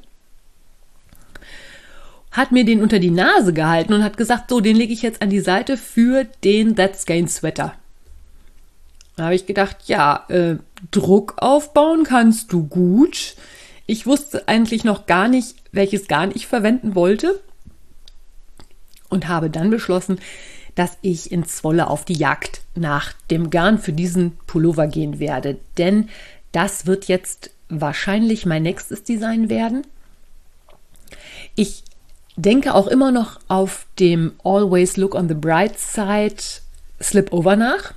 Hat 2.31 2.51
mir 2.51 2.65
den 2.65 2.81
unter 2.81 2.97
die 2.97 3.11
Nase 3.11 3.53
gehalten 3.53 3.93
und 3.93 4.03
hat 4.03 4.17
gesagt, 4.17 4.49
so, 4.49 4.59
den 4.59 4.75
lege 4.75 4.91
ich 4.91 5.03
jetzt 5.03 5.21
an 5.21 5.29
die 5.29 5.39
Seite 5.39 5.77
für 5.77 6.25
den 6.43 6.75
That's 6.75 7.05
Gain 7.05 7.27
Sweater. 7.27 7.75
Da 9.17 9.25
habe 9.25 9.35
ich 9.35 9.45
gedacht, 9.45 9.77
ja, 9.85 10.25
äh, 10.27 10.55
Druck 10.89 11.35
aufbauen 11.37 12.05
kannst 12.05 12.51
du 12.51 12.65
gut. 12.65 13.35
Ich 13.85 14.07
wusste 14.07 14.47
eigentlich 14.47 14.83
noch 14.83 15.05
gar 15.05 15.27
nicht, 15.27 15.57
welches 15.71 16.07
Garn 16.07 16.31
ich 16.33 16.47
verwenden 16.47 16.95
wollte 16.95 17.39
und 19.09 19.27
habe 19.27 19.51
dann 19.51 19.69
beschlossen, 19.69 20.17
dass 20.75 20.97
ich 21.01 21.31
in 21.31 21.45
Zwolle 21.45 21.87
auf 21.87 22.05
die 22.05 22.17
Jagd 22.17 22.61
nach 22.75 23.13
dem 23.31 23.49
Garn 23.49 23.79
für 23.79 23.93
diesen 23.93 24.37
Pullover 24.45 24.87
gehen 24.87 25.19
werde. 25.19 25.57
Denn 25.77 26.09
das 26.51 26.85
wird 26.85 27.05
jetzt 27.05 27.51
wahrscheinlich 27.69 28.45
mein 28.45 28.63
nächstes 28.63 29.03
Design 29.03 29.49
werden. 29.49 29.87
Ich 31.55 31.83
denke 32.35 32.73
auch 32.73 32.87
immer 32.87 33.11
noch 33.11 33.39
auf 33.47 33.87
dem 33.99 34.33
Always 34.43 34.97
Look 34.97 35.15
on 35.15 35.27
the 35.27 35.33
Bright 35.33 35.79
Side 35.79 36.35
Slipover 37.01 37.55
nach. 37.55 37.93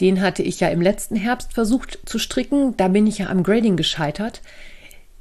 Den 0.00 0.20
hatte 0.20 0.42
ich 0.42 0.60
ja 0.60 0.68
im 0.68 0.80
letzten 0.80 1.16
Herbst 1.16 1.52
versucht 1.52 1.98
zu 2.04 2.18
stricken. 2.18 2.76
Da 2.76 2.88
bin 2.88 3.06
ich 3.06 3.18
ja 3.18 3.28
am 3.28 3.42
Grading 3.42 3.76
gescheitert. 3.76 4.42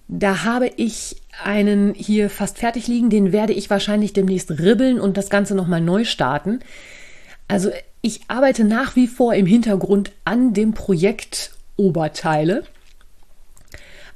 Da 0.07 0.43
habe 0.43 0.71
ich 0.77 1.17
einen 1.43 1.93
hier 1.93 2.29
fast 2.29 2.57
fertig 2.57 2.87
liegen, 2.87 3.09
den 3.09 3.31
werde 3.31 3.53
ich 3.53 3.69
wahrscheinlich 3.69 4.13
demnächst 4.13 4.51
ribbeln 4.51 4.99
und 4.99 5.17
das 5.17 5.29
Ganze 5.29 5.53
nochmal 5.53 5.81
neu 5.81 6.05
starten. 6.05 6.59
Also 7.47 7.71
ich 8.01 8.21
arbeite 8.27 8.63
nach 8.63 8.95
wie 8.95 9.07
vor 9.07 9.33
im 9.33 9.45
Hintergrund 9.45 10.11
an 10.23 10.53
dem 10.53 10.73
Projekt 10.73 11.51
Oberteile. 11.75 12.63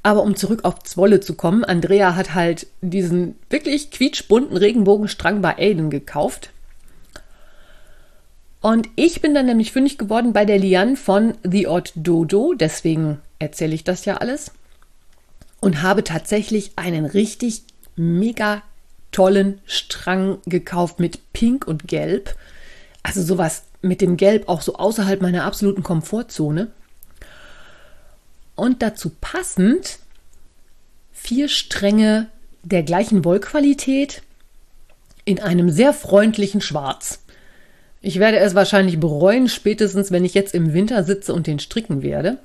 Aber 0.03 0.24
um 0.24 0.36
zurück 0.36 0.63
auf 0.63 0.79
Zwolle 0.79 1.19
zu 1.19 1.36
kommen, 1.36 1.63
Andrea 1.63 2.15
hat 2.15 2.33
halt 2.33 2.67
diesen 2.81 3.36
wirklich 3.50 3.91
quietschbunten 3.91 4.57
Regenbogenstrang 4.57 5.41
bei 5.41 5.57
Aiden 5.57 5.89
gekauft. 5.89 6.50
Und 8.62 8.89
ich 8.95 9.21
bin 9.21 9.36
dann 9.36 9.45
nämlich 9.45 9.71
fündig 9.71 9.98
geworden 9.98 10.33
bei 10.33 10.45
der 10.45 10.57
Liane 10.57 10.95
von 10.95 11.33
The 11.43 11.67
Odd 11.67 11.91
Dodo, 11.95 12.53
deswegen 12.53 13.19
erzähle 13.39 13.75
ich 13.75 13.83
das 13.83 14.05
ja 14.05 14.17
alles. 14.17 14.51
Und 15.62 15.82
habe 15.82 16.03
tatsächlich 16.03 16.74
einen 16.75 17.06
richtig 17.06 17.63
mega 17.96 18.62
tollen 19.12 19.62
Strang 19.65 20.39
gekauft 20.46 21.00
mit 21.00 21.32
Pink 21.32 21.65
und 21.65 21.88
Gelb. 21.88 22.36
Also 23.03 23.22
sowas 23.22 23.63
mit 23.82 24.01
dem 24.01 24.18
Gelb 24.18 24.50
auch 24.50 24.62
so 24.62 24.75
außerhalb 24.75 25.22
meiner 25.22 25.46
absoluten 25.46 25.84
Komfortzone. 25.84 26.68
Und 28.56 28.82
dazu 28.82 29.12
passend 29.22 30.00
vier 31.13 31.48
Stränge 31.48 32.27
der 32.63 32.84
gleichen 32.84 33.24
Wollqualität 33.24 34.22
in 35.25 35.39
einem 35.39 35.70
sehr 35.70 35.94
freundlichen 35.94 36.62
Schwarz. 36.62 37.20
Ich 38.01 38.20
werde 38.20 38.39
es 38.39 38.56
wahrscheinlich 38.56 39.00
bereuen, 39.00 39.48
spätestens 39.48 40.12
wenn 40.12 40.25
ich 40.25 40.34
jetzt 40.34 40.56
im 40.56 40.74
Winter 40.74 41.03
sitze 41.03 41.34
und 41.34 41.46
den 41.46 41.60
stricken 41.60 42.01
werde. 42.01 42.39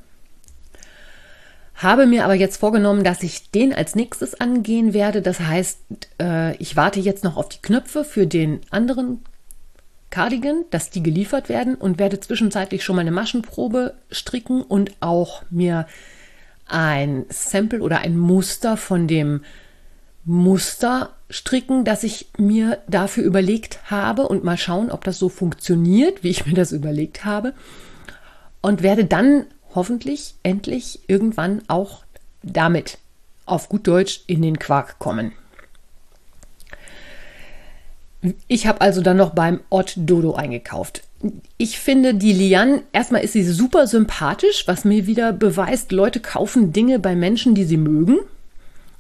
Habe 1.76 2.06
mir 2.06 2.24
aber 2.24 2.34
jetzt 2.34 2.56
vorgenommen, 2.56 3.04
dass 3.04 3.22
ich 3.22 3.50
den 3.50 3.74
als 3.74 3.94
nächstes 3.94 4.40
angehen 4.40 4.94
werde. 4.94 5.20
Das 5.20 5.40
heißt, 5.40 5.78
äh, 6.20 6.56
ich 6.56 6.74
warte 6.74 7.00
jetzt 7.00 7.22
noch 7.22 7.36
auf 7.36 7.50
die 7.50 7.60
Knöpfe 7.60 8.02
für 8.02 8.26
den 8.26 8.60
anderen 8.70 9.22
Cardigan, 10.08 10.64
dass 10.70 10.88
die 10.88 11.02
geliefert 11.02 11.50
werden 11.50 11.74
und 11.74 11.98
werde 11.98 12.18
zwischenzeitlich 12.18 12.82
schon 12.82 12.96
mal 12.96 13.02
eine 13.02 13.10
Maschenprobe 13.10 13.94
stricken 14.10 14.62
und 14.62 14.92
auch 15.00 15.42
mir 15.50 15.86
ein 16.66 17.26
Sample 17.28 17.82
oder 17.82 17.98
ein 17.98 18.16
Muster 18.16 18.78
von 18.78 19.06
dem 19.06 19.42
Muster 20.24 21.10
stricken, 21.28 21.84
das 21.84 22.02
ich 22.02 22.28
mir 22.38 22.78
dafür 22.88 23.24
überlegt 23.24 23.90
habe 23.90 24.26
und 24.26 24.44
mal 24.44 24.56
schauen, 24.56 24.90
ob 24.90 25.04
das 25.04 25.18
so 25.18 25.28
funktioniert, 25.28 26.24
wie 26.24 26.30
ich 26.30 26.46
mir 26.46 26.54
das 26.54 26.72
überlegt 26.72 27.24
habe. 27.24 27.52
Und 28.62 28.82
werde 28.82 29.04
dann 29.04 29.44
hoffentlich 29.76 30.34
endlich 30.42 31.00
irgendwann 31.06 31.62
auch 31.68 32.02
damit 32.42 32.98
auf 33.44 33.68
gut 33.68 33.86
Deutsch 33.86 34.22
in 34.26 34.42
den 34.42 34.58
Quark 34.58 34.98
kommen. 34.98 35.32
Ich 38.48 38.66
habe 38.66 38.80
also 38.80 39.02
dann 39.02 39.16
noch 39.16 39.30
beim 39.30 39.60
Ott 39.70 39.94
Dodo 39.96 40.34
eingekauft. 40.34 41.02
Ich 41.56 41.78
finde 41.78 42.14
die 42.14 42.32
Lian, 42.32 42.82
erstmal 42.92 43.22
ist 43.22 43.32
sie 43.32 43.44
super 43.44 43.86
sympathisch, 43.86 44.64
was 44.66 44.84
mir 44.84 45.06
wieder 45.06 45.32
beweist, 45.32 45.92
Leute 45.92 46.20
kaufen 46.20 46.72
Dinge 46.72 46.98
bei 46.98 47.14
Menschen, 47.14 47.54
die 47.54 47.64
sie 47.64 47.76
mögen. 47.76 48.18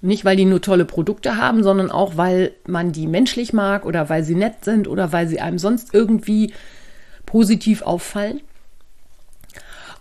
Nicht, 0.00 0.24
weil 0.24 0.36
die 0.36 0.44
nur 0.44 0.60
tolle 0.60 0.84
Produkte 0.84 1.36
haben, 1.36 1.62
sondern 1.62 1.90
auch, 1.90 2.16
weil 2.16 2.52
man 2.66 2.92
die 2.92 3.06
menschlich 3.06 3.52
mag 3.52 3.84
oder 3.84 4.08
weil 4.08 4.22
sie 4.22 4.34
nett 4.34 4.64
sind 4.64 4.86
oder 4.86 5.12
weil 5.12 5.26
sie 5.26 5.40
einem 5.40 5.58
sonst 5.58 5.94
irgendwie 5.94 6.52
positiv 7.24 7.82
auffallen. 7.82 8.40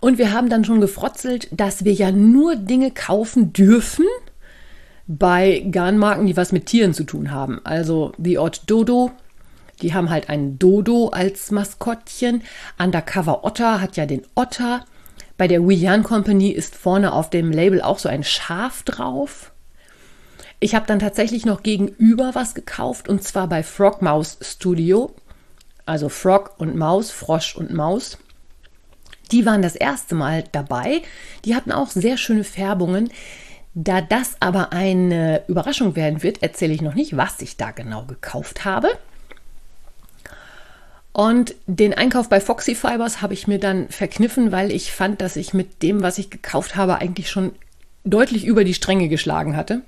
Und 0.06 0.18
wir 0.18 0.32
haben 0.32 0.48
dann 0.48 0.64
schon 0.64 0.80
gefrotzelt, 0.80 1.48
dass 1.50 1.84
wir 1.84 1.92
ja 1.92 2.12
nur 2.12 2.54
Dinge 2.54 2.92
kaufen 2.92 3.52
dürfen 3.52 4.04
bei 5.08 5.66
Garnmarken, 5.68 6.28
die 6.28 6.36
was 6.36 6.52
mit 6.52 6.66
Tieren 6.66 6.94
zu 6.94 7.02
tun 7.02 7.32
haben. 7.32 7.60
Also 7.64 8.12
The 8.16 8.38
Odd 8.38 8.60
Dodo, 8.68 9.10
die 9.82 9.94
haben 9.94 10.08
halt 10.08 10.28
einen 10.28 10.60
Dodo 10.60 11.08
als 11.08 11.50
Maskottchen. 11.50 12.42
Undercover 12.78 13.42
Otter 13.42 13.80
hat 13.80 13.96
ja 13.96 14.06
den 14.06 14.22
Otter. 14.36 14.84
Bei 15.36 15.48
der 15.48 15.66
Wian 15.66 16.04
Company 16.04 16.50
ist 16.50 16.76
vorne 16.76 17.12
auf 17.12 17.28
dem 17.28 17.50
Label 17.50 17.82
auch 17.82 17.98
so 17.98 18.08
ein 18.08 18.22
Schaf 18.22 18.84
drauf. 18.84 19.50
Ich 20.60 20.76
habe 20.76 20.86
dann 20.86 21.00
tatsächlich 21.00 21.44
noch 21.44 21.64
gegenüber 21.64 22.36
was 22.36 22.54
gekauft 22.54 23.08
und 23.08 23.24
zwar 23.24 23.48
bei 23.48 23.64
Frog 23.64 24.02
Mouse 24.02 24.38
Studio. 24.40 25.16
Also 25.84 26.08
Frog 26.08 26.54
und 26.58 26.76
Maus, 26.76 27.10
Frosch 27.10 27.56
und 27.56 27.74
Maus. 27.74 28.18
Die 29.32 29.46
waren 29.46 29.62
das 29.62 29.76
erste 29.76 30.14
Mal 30.14 30.44
dabei. 30.52 31.02
Die 31.44 31.54
hatten 31.54 31.72
auch 31.72 31.90
sehr 31.90 32.16
schöne 32.16 32.44
Färbungen. 32.44 33.10
Da 33.74 34.00
das 34.00 34.36
aber 34.40 34.72
eine 34.72 35.42
Überraschung 35.48 35.96
werden 35.96 36.22
wird, 36.22 36.42
erzähle 36.42 36.72
ich 36.72 36.80
noch 36.80 36.94
nicht, 36.94 37.16
was 37.16 37.42
ich 37.42 37.56
da 37.56 37.72
genau 37.72 38.04
gekauft 38.04 38.64
habe. 38.64 38.88
Und 41.12 41.54
den 41.66 41.94
Einkauf 41.94 42.28
bei 42.28 42.40
Foxy 42.40 42.74
Fibers 42.74 43.22
habe 43.22 43.34
ich 43.34 43.46
mir 43.46 43.58
dann 43.58 43.88
verkniffen, 43.88 44.52
weil 44.52 44.70
ich 44.70 44.92
fand, 44.92 45.20
dass 45.20 45.36
ich 45.36 45.54
mit 45.54 45.82
dem, 45.82 46.02
was 46.02 46.18
ich 46.18 46.30
gekauft 46.30 46.76
habe, 46.76 46.96
eigentlich 46.98 47.30
schon 47.30 47.52
deutlich 48.04 48.44
über 48.44 48.64
die 48.64 48.74
Stränge 48.74 49.08
geschlagen 49.08 49.56
hatte. 49.56 49.82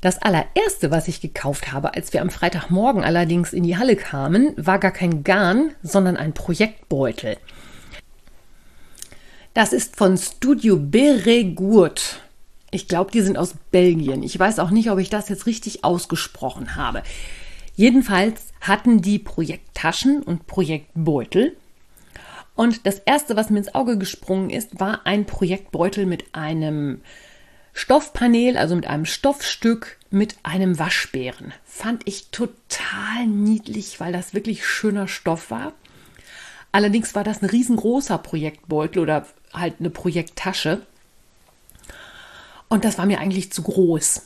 Das 0.00 0.20
allererste, 0.20 0.90
was 0.90 1.08
ich 1.08 1.20
gekauft 1.20 1.72
habe, 1.72 1.94
als 1.94 2.12
wir 2.12 2.22
am 2.22 2.30
Freitagmorgen 2.30 3.02
allerdings 3.02 3.52
in 3.52 3.62
die 3.62 3.76
Halle 3.76 3.96
kamen, 3.96 4.52
war 4.56 4.78
gar 4.78 4.90
kein 4.90 5.24
Garn, 5.24 5.72
sondern 5.82 6.16
ein 6.16 6.34
Projektbeutel. 6.34 7.38
Das 9.54 9.72
ist 9.72 9.96
von 9.96 10.18
Studio 10.18 10.76
Beregourt. 10.78 12.20
Ich 12.70 12.88
glaube, 12.88 13.10
die 13.10 13.22
sind 13.22 13.38
aus 13.38 13.54
Belgien. 13.70 14.22
Ich 14.22 14.38
weiß 14.38 14.58
auch 14.58 14.70
nicht, 14.70 14.90
ob 14.90 14.98
ich 14.98 15.08
das 15.08 15.30
jetzt 15.30 15.46
richtig 15.46 15.82
ausgesprochen 15.82 16.76
habe. 16.76 17.02
Jedenfalls 17.74 18.52
hatten 18.60 19.00
die 19.00 19.18
Projekttaschen 19.18 20.22
und 20.22 20.46
Projektbeutel. 20.46 21.56
Und 22.54 22.86
das 22.86 22.98
erste, 22.98 23.36
was 23.36 23.48
mir 23.48 23.58
ins 23.58 23.74
Auge 23.74 23.96
gesprungen 23.96 24.50
ist, 24.50 24.78
war 24.80 25.06
ein 25.06 25.24
Projektbeutel 25.24 26.04
mit 26.04 26.34
einem 26.34 27.00
Stoffpanel, 27.78 28.56
also 28.56 28.74
mit 28.74 28.86
einem 28.86 29.04
Stoffstück 29.04 29.98
mit 30.10 30.36
einem 30.42 30.78
Waschbären. 30.78 31.52
Fand 31.66 32.08
ich 32.08 32.30
total 32.30 33.26
niedlich, 33.26 34.00
weil 34.00 34.14
das 34.14 34.32
wirklich 34.32 34.66
schöner 34.66 35.08
Stoff 35.08 35.50
war. 35.50 35.74
Allerdings 36.72 37.14
war 37.14 37.22
das 37.22 37.42
ein 37.42 37.50
riesengroßer 37.50 38.16
Projektbeutel 38.16 39.02
oder 39.02 39.26
halt 39.52 39.74
eine 39.78 39.90
Projekttasche. 39.90 40.86
Und 42.68 42.86
das 42.86 42.96
war 42.96 43.04
mir 43.04 43.20
eigentlich 43.20 43.52
zu 43.52 43.62
groß. 43.62 44.22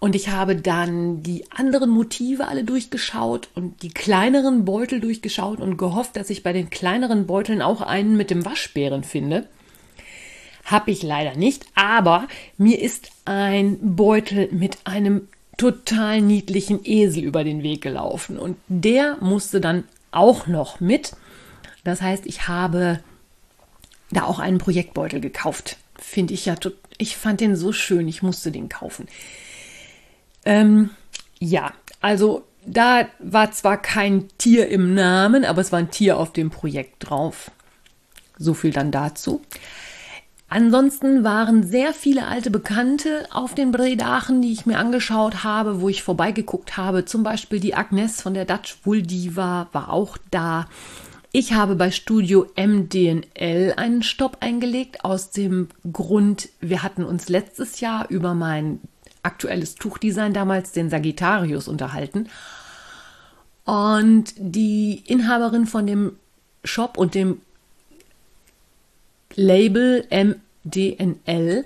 Und 0.00 0.16
ich 0.16 0.30
habe 0.30 0.56
dann 0.56 1.22
die 1.22 1.44
anderen 1.52 1.90
Motive 1.90 2.48
alle 2.48 2.64
durchgeschaut 2.64 3.50
und 3.54 3.82
die 3.82 3.90
kleineren 3.90 4.64
Beutel 4.64 4.98
durchgeschaut 4.98 5.60
und 5.60 5.76
gehofft, 5.76 6.16
dass 6.16 6.28
ich 6.28 6.42
bei 6.42 6.52
den 6.52 6.70
kleineren 6.70 7.28
Beuteln 7.28 7.62
auch 7.62 7.82
einen 7.82 8.16
mit 8.16 8.30
dem 8.30 8.44
Waschbären 8.44 9.04
finde. 9.04 9.46
Habe 10.64 10.90
ich 10.90 11.02
leider 11.02 11.36
nicht, 11.36 11.66
aber 11.74 12.26
mir 12.56 12.80
ist 12.80 13.10
ein 13.24 13.78
Beutel 13.80 14.48
mit 14.50 14.78
einem 14.84 15.28
total 15.56 16.20
niedlichen 16.20 16.80
Esel 16.84 17.22
über 17.22 17.44
den 17.44 17.62
Weg 17.62 17.82
gelaufen 17.82 18.38
und 18.38 18.56
der 18.68 19.18
musste 19.20 19.60
dann 19.60 19.84
auch 20.10 20.46
noch 20.46 20.80
mit. 20.80 21.12
Das 21.84 22.00
heißt, 22.00 22.26
ich 22.26 22.48
habe 22.48 23.00
da 24.10 24.24
auch 24.24 24.38
einen 24.38 24.58
Projektbeutel 24.58 25.20
gekauft. 25.20 25.76
Finde 25.98 26.34
ich 26.34 26.46
ja, 26.46 26.54
ich 26.98 27.16
fand 27.16 27.40
den 27.40 27.56
so 27.56 27.72
schön, 27.72 28.08
ich 28.08 28.22
musste 28.22 28.50
den 28.50 28.68
kaufen. 28.68 29.06
Ähm, 30.44 30.90
ja, 31.38 31.72
also 32.00 32.44
da 32.66 33.06
war 33.18 33.52
zwar 33.52 33.80
kein 33.80 34.28
Tier 34.38 34.68
im 34.68 34.94
Namen, 34.94 35.44
aber 35.44 35.60
es 35.60 35.72
war 35.72 35.78
ein 35.78 35.90
Tier 35.90 36.18
auf 36.18 36.32
dem 36.32 36.50
Projekt 36.50 37.08
drauf. 37.08 37.50
So 38.38 38.54
viel 38.54 38.72
dann 38.72 38.90
dazu. 38.90 39.42
Ansonsten 40.48 41.24
waren 41.24 41.64
sehr 41.64 41.92
viele 41.92 42.26
alte 42.26 42.50
Bekannte 42.50 43.26
auf 43.30 43.54
den 43.54 43.72
Bredachen, 43.72 44.42
die 44.42 44.52
ich 44.52 44.66
mir 44.66 44.78
angeschaut 44.78 45.42
habe, 45.42 45.80
wo 45.80 45.88
ich 45.88 46.02
vorbeigeguckt 46.02 46.76
habe. 46.76 47.04
Zum 47.04 47.22
Beispiel 47.22 47.60
die 47.60 47.74
Agnes 47.74 48.20
von 48.20 48.34
der 48.34 48.44
Dutch 48.44 48.76
Wool 48.84 49.02
Diva 49.02 49.68
war 49.72 49.90
auch 49.90 50.16
da. 50.30 50.66
Ich 51.32 51.54
habe 51.54 51.74
bei 51.74 51.90
Studio 51.90 52.46
MDNL 52.56 53.74
einen 53.76 54.04
Stopp 54.04 54.36
eingelegt, 54.38 55.04
aus 55.04 55.30
dem 55.30 55.68
Grund, 55.92 56.48
wir 56.60 56.84
hatten 56.84 57.04
uns 57.04 57.28
letztes 57.28 57.80
Jahr 57.80 58.08
über 58.08 58.34
mein 58.34 58.78
aktuelles 59.24 59.74
Tuchdesign 59.74 60.32
damals, 60.32 60.70
den 60.70 60.90
Sagittarius, 60.90 61.66
unterhalten. 61.66 62.28
Und 63.64 64.34
die 64.36 65.02
Inhaberin 65.06 65.66
von 65.66 65.86
dem 65.86 66.12
Shop 66.62 66.96
und 66.96 67.16
dem 67.16 67.40
Label 69.36 70.06
MDNL 70.10 71.64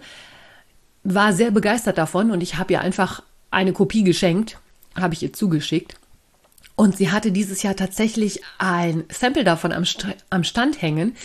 war 1.05 1.33
sehr 1.33 1.51
begeistert 1.51 1.99
davon 1.99 2.31
und 2.31 2.43
ich 2.43 2.57
habe 2.57 2.73
ihr 2.73 2.81
einfach 2.81 3.23
eine 3.51 3.73
Kopie 3.73 4.05
geschenkt, 4.05 4.59
habe 4.95 5.15
ich 5.15 5.23
ihr 5.23 5.33
zugeschickt. 5.33 5.95
Und 6.77 6.97
sie 6.97 7.11
hatte 7.11 7.33
dieses 7.33 7.63
Jahr 7.63 7.75
tatsächlich 7.75 8.41
ein 8.59 9.05
Sample 9.11 9.43
davon 9.43 9.73
am, 9.73 9.85
St 9.85 10.07
am 10.31 10.45
Stand 10.45 10.81
hängen. 10.81 11.17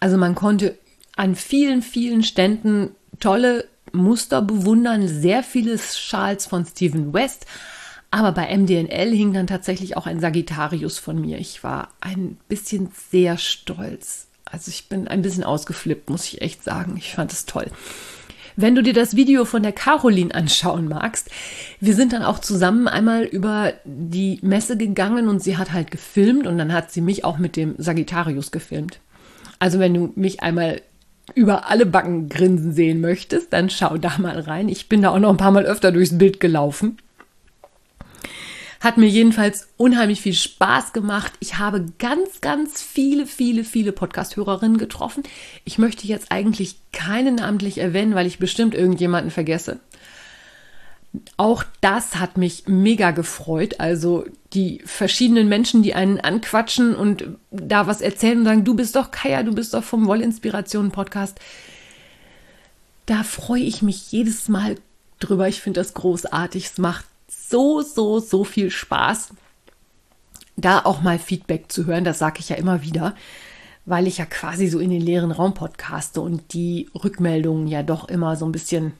Also 0.00 0.16
man 0.16 0.34
konnte 0.34 0.78
an 1.16 1.34
vielen, 1.34 1.82
vielen 1.82 2.22
Ständen 2.22 2.94
tolle 3.20 3.68
Muster 3.92 4.40
bewundern, 4.40 5.06
sehr 5.08 5.42
viele 5.42 5.78
Schals 5.78 6.46
von 6.46 6.64
Stephen 6.64 7.12
West. 7.12 7.44
Aber 8.10 8.32
bei 8.32 8.56
MDNL 8.56 9.10
hing 9.10 9.34
dann 9.34 9.46
tatsächlich 9.46 9.96
auch 9.96 10.06
ein 10.06 10.20
Sagittarius 10.20 10.98
von 10.98 11.20
mir. 11.20 11.38
Ich 11.38 11.62
war 11.62 11.88
ein 12.00 12.38
bisschen 12.48 12.90
sehr 13.10 13.36
stolz 13.36 14.28
also 14.52 14.68
ich 14.68 14.88
bin 14.88 15.08
ein 15.08 15.22
bisschen 15.22 15.44
ausgeflippt, 15.44 16.10
muss 16.10 16.26
ich 16.26 16.42
echt 16.42 16.62
sagen. 16.62 16.96
Ich 16.98 17.14
fand 17.14 17.32
es 17.32 17.46
toll. 17.46 17.66
Wenn 18.54 18.74
du 18.74 18.82
dir 18.82 18.92
das 18.92 19.16
Video 19.16 19.46
von 19.46 19.62
der 19.62 19.72
Caroline 19.72 20.34
anschauen 20.34 20.86
magst, 20.86 21.30
wir 21.80 21.94
sind 21.94 22.12
dann 22.12 22.22
auch 22.22 22.38
zusammen 22.38 22.86
einmal 22.86 23.24
über 23.24 23.72
die 23.84 24.38
Messe 24.42 24.76
gegangen 24.76 25.28
und 25.28 25.42
sie 25.42 25.56
hat 25.56 25.72
halt 25.72 25.90
gefilmt 25.90 26.46
und 26.46 26.58
dann 26.58 26.72
hat 26.72 26.92
sie 26.92 27.00
mich 27.00 27.24
auch 27.24 27.38
mit 27.38 27.56
dem 27.56 27.74
Sagittarius 27.78 28.50
gefilmt. 28.50 29.00
Also 29.58 29.78
wenn 29.78 29.94
du 29.94 30.12
mich 30.16 30.42
einmal 30.42 30.82
über 31.34 31.70
alle 31.70 31.86
Backen 31.86 32.28
grinsen 32.28 32.74
sehen 32.74 33.00
möchtest, 33.00 33.52
dann 33.54 33.70
schau 33.70 33.96
da 33.96 34.18
mal 34.18 34.38
rein. 34.38 34.68
Ich 34.68 34.88
bin 34.88 35.00
da 35.00 35.10
auch 35.10 35.18
noch 35.18 35.30
ein 35.30 35.38
paar 35.38 35.52
Mal 35.52 35.64
öfter 35.64 35.92
durchs 35.92 36.18
Bild 36.18 36.40
gelaufen. 36.40 36.98
Hat 38.82 38.96
mir 38.96 39.06
jedenfalls 39.06 39.68
unheimlich 39.76 40.20
viel 40.20 40.34
Spaß 40.34 40.92
gemacht. 40.92 41.32
Ich 41.38 41.58
habe 41.58 41.86
ganz, 42.00 42.40
ganz 42.40 42.82
viele, 42.82 43.26
viele, 43.26 43.62
viele 43.62 43.92
Podcast-Hörerinnen 43.92 44.76
getroffen. 44.76 45.22
Ich 45.64 45.78
möchte 45.78 46.08
jetzt 46.08 46.32
eigentlich 46.32 46.80
keine 46.92 47.30
namentlich 47.30 47.78
erwähnen, 47.78 48.16
weil 48.16 48.26
ich 48.26 48.40
bestimmt 48.40 48.74
irgendjemanden 48.74 49.30
vergesse. 49.30 49.78
Auch 51.36 51.62
das 51.80 52.16
hat 52.16 52.36
mich 52.36 52.64
mega 52.66 53.12
gefreut. 53.12 53.78
Also 53.78 54.24
die 54.52 54.82
verschiedenen 54.84 55.48
Menschen, 55.48 55.84
die 55.84 55.94
einen 55.94 56.18
anquatschen 56.18 56.96
und 56.96 57.24
da 57.52 57.86
was 57.86 58.00
erzählen 58.00 58.38
und 58.38 58.46
sagen, 58.46 58.64
du 58.64 58.74
bist 58.74 58.96
doch 58.96 59.12
Kaya, 59.12 59.44
du 59.44 59.54
bist 59.54 59.74
doch 59.74 59.84
vom 59.84 60.08
Wollinspirationen 60.08 60.90
Podcast. 60.90 61.38
Da 63.06 63.22
freue 63.22 63.62
ich 63.62 63.80
mich 63.80 64.10
jedes 64.10 64.48
Mal 64.48 64.74
drüber. 65.20 65.46
Ich 65.46 65.60
finde 65.60 65.78
das 65.78 65.94
großartig. 65.94 66.64
Es 66.64 66.78
macht 66.78 67.04
so, 67.52 67.82
so, 67.82 68.18
so 68.18 68.42
viel 68.42 68.70
Spaß, 68.70 69.34
da 70.56 70.80
auch 70.80 71.02
mal 71.02 71.20
Feedback 71.20 71.70
zu 71.70 71.86
hören. 71.86 72.02
Das 72.02 72.18
sage 72.18 72.40
ich 72.40 72.48
ja 72.48 72.56
immer 72.56 72.82
wieder, 72.82 73.14
weil 73.84 74.08
ich 74.08 74.18
ja 74.18 74.24
quasi 74.24 74.66
so 74.66 74.80
in 74.80 74.90
den 74.90 75.00
leeren 75.00 75.30
Raum 75.30 75.54
podcaste 75.54 76.20
und 76.20 76.52
die 76.54 76.88
Rückmeldungen 76.94 77.68
ja 77.68 77.84
doch 77.84 78.08
immer 78.08 78.34
so 78.34 78.44
ein 78.46 78.52
bisschen 78.52 78.94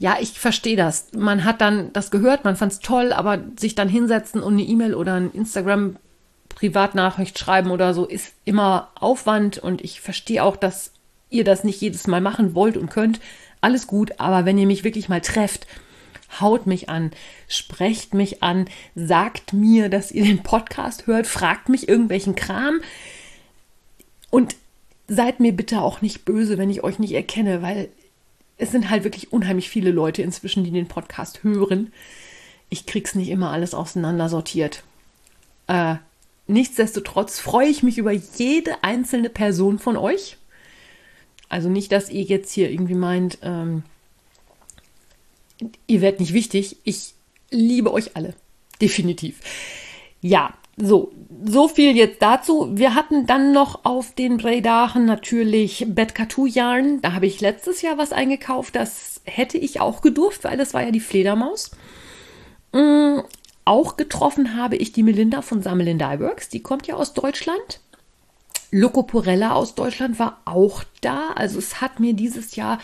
ja, 0.00 0.16
ich 0.20 0.38
verstehe 0.38 0.76
das. 0.76 1.08
Man 1.12 1.44
hat 1.44 1.60
dann 1.60 1.92
das 1.92 2.12
gehört, 2.12 2.44
man 2.44 2.54
fand 2.54 2.70
es 2.70 2.78
toll, 2.78 3.12
aber 3.12 3.40
sich 3.58 3.74
dann 3.74 3.88
hinsetzen 3.88 4.40
und 4.40 4.52
eine 4.52 4.62
E-Mail 4.62 4.94
oder 4.94 5.14
ein 5.14 5.32
Instagram 5.32 5.96
Privatnachricht 6.50 7.36
schreiben 7.36 7.72
oder 7.72 7.94
so 7.94 8.06
ist 8.06 8.32
immer 8.44 8.90
Aufwand 8.94 9.58
und 9.58 9.82
ich 9.82 10.00
verstehe 10.00 10.44
auch, 10.44 10.56
dass 10.56 10.92
ihr 11.30 11.42
das 11.42 11.64
nicht 11.64 11.80
jedes 11.80 12.06
Mal 12.06 12.20
machen 12.20 12.54
wollt 12.54 12.76
und 12.76 12.90
könnt. 12.90 13.18
Alles 13.60 13.88
gut, 13.88 14.12
aber 14.18 14.44
wenn 14.44 14.58
ihr 14.58 14.68
mich 14.68 14.84
wirklich 14.84 15.08
mal 15.08 15.20
trefft, 15.20 15.66
haut 16.40 16.66
mich 16.66 16.88
an, 16.88 17.10
sprecht 17.48 18.14
mich 18.14 18.42
an, 18.42 18.68
sagt 18.94 19.52
mir, 19.52 19.88
dass 19.88 20.12
ihr 20.12 20.24
den 20.24 20.42
Podcast 20.42 21.06
hört, 21.06 21.26
fragt 21.26 21.68
mich 21.68 21.88
irgendwelchen 21.88 22.34
Kram 22.34 22.80
und 24.30 24.56
seid 25.08 25.40
mir 25.40 25.52
bitte 25.52 25.80
auch 25.80 26.02
nicht 26.02 26.24
böse, 26.24 26.58
wenn 26.58 26.70
ich 26.70 26.84
euch 26.84 26.98
nicht 26.98 27.12
erkenne, 27.12 27.62
weil 27.62 27.88
es 28.58 28.72
sind 28.72 28.90
halt 28.90 29.04
wirklich 29.04 29.32
unheimlich 29.32 29.70
viele 29.70 29.90
Leute 29.90 30.22
inzwischen, 30.22 30.64
die 30.64 30.70
den 30.70 30.88
Podcast 30.88 31.44
hören. 31.44 31.92
Ich 32.68 32.86
krieg's 32.86 33.14
nicht 33.14 33.30
immer 33.30 33.50
alles 33.50 33.72
auseinandersortiert. 33.72 34.82
Äh, 35.68 35.96
nichtsdestotrotz 36.46 37.38
freue 37.38 37.68
ich 37.68 37.82
mich 37.82 37.98
über 37.98 38.12
jede 38.12 38.82
einzelne 38.82 39.30
Person 39.30 39.78
von 39.78 39.96
euch. 39.96 40.36
Also 41.48 41.70
nicht, 41.70 41.92
dass 41.92 42.10
ihr 42.10 42.22
jetzt 42.22 42.52
hier 42.52 42.70
irgendwie 42.70 42.94
meint, 42.94 43.38
ähm, 43.42 43.84
ihr 45.86 46.00
werdet 46.00 46.20
nicht 46.20 46.32
wichtig. 46.32 46.78
Ich 46.84 47.14
liebe 47.50 47.92
euch 47.92 48.16
alle. 48.16 48.34
Definitiv. 48.80 49.40
Ja, 50.20 50.54
so, 50.76 51.12
so 51.44 51.68
viel 51.68 51.96
jetzt 51.96 52.22
dazu. 52.22 52.70
Wir 52.72 52.94
hatten 52.94 53.26
dann 53.26 53.52
noch 53.52 53.84
auf 53.84 54.14
den 54.14 54.36
Bredachen 54.36 55.04
natürlich 55.04 55.86
Betkatu-Yarn. 55.88 57.02
Da 57.02 57.12
habe 57.12 57.26
ich 57.26 57.40
letztes 57.40 57.82
Jahr 57.82 57.98
was 57.98 58.12
eingekauft. 58.12 58.76
Das 58.76 59.20
hätte 59.24 59.58
ich 59.58 59.80
auch 59.80 60.02
gedurft, 60.02 60.44
weil 60.44 60.56
das 60.56 60.74
war 60.74 60.82
ja 60.82 60.90
die 60.90 61.00
Fledermaus. 61.00 61.72
Ähm, 62.72 63.22
auch 63.64 63.96
getroffen 63.96 64.56
habe 64.56 64.76
ich 64.76 64.92
die 64.92 65.02
Melinda 65.02 65.42
von 65.42 65.62
Sammelin 65.62 65.98
Dyeworks. 65.98 66.48
Die 66.48 66.62
kommt 66.62 66.86
ja 66.86 66.94
aus 66.94 67.12
Deutschland. 67.12 67.80
Loco 68.70 69.02
Porella 69.02 69.52
aus 69.52 69.74
Deutschland 69.74 70.18
war 70.18 70.40
auch 70.44 70.84
da. 71.00 71.30
Also 71.34 71.58
es 71.58 71.80
hat 71.80 72.00
mir 72.00 72.14
dieses 72.14 72.54
Jahr 72.56 72.78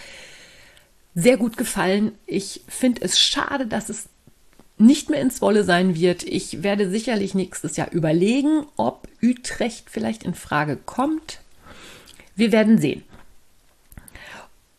sehr 1.14 1.36
gut 1.36 1.56
gefallen. 1.56 2.12
Ich 2.26 2.62
finde 2.68 3.02
es 3.02 3.18
schade, 3.18 3.66
dass 3.66 3.88
es 3.88 4.08
nicht 4.76 5.10
mehr 5.10 5.20
ins 5.20 5.40
Wolle 5.40 5.64
sein 5.64 5.94
wird. 5.94 6.24
Ich 6.24 6.62
werde 6.62 6.90
sicherlich 6.90 7.34
nächstes 7.34 7.76
Jahr 7.76 7.92
überlegen, 7.92 8.66
ob 8.76 9.06
Utrecht 9.22 9.88
vielleicht 9.88 10.24
in 10.24 10.34
Frage 10.34 10.76
kommt. 10.76 11.40
Wir 12.34 12.50
werden 12.50 12.78
sehen. 12.78 13.04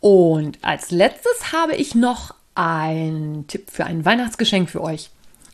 Und 0.01 0.59
als 0.61 0.91
letztes 0.91 1.53
habe 1.53 1.75
ich 1.75 1.95
noch 1.95 2.35
einen 2.53 3.47
Tipp 3.47 3.71
für 3.71 3.85
ein 3.85 4.05
Weihnachtsgeschenk 4.05 4.69
für 4.69 4.81
euch. 4.81 5.09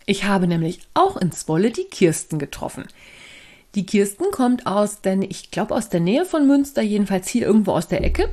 Ich 0.06 0.24
habe 0.26 0.48
nämlich 0.48 0.80
auch 0.94 1.16
in 1.18 1.32
Zwolle 1.32 1.72
die 1.72 1.86
Kirsten 1.86 2.40
getroffen. 2.40 2.86
Die 3.76 3.86
Kirsten 3.86 4.26
kommt 4.32 4.68
aus, 4.68 5.02
denn 5.02 5.22
ich 5.22 5.52
glaube 5.52 5.76
aus 5.76 5.90
der 5.90 6.02
Nähe 6.02 6.26
von 6.26 6.48
Münster, 6.48 6.82
jedenfalls 6.82 7.30
hier 7.30 7.46
irgendwo 7.46 7.72
aus 7.72 7.88
der 7.88 8.04
Ecke. 8.04 8.30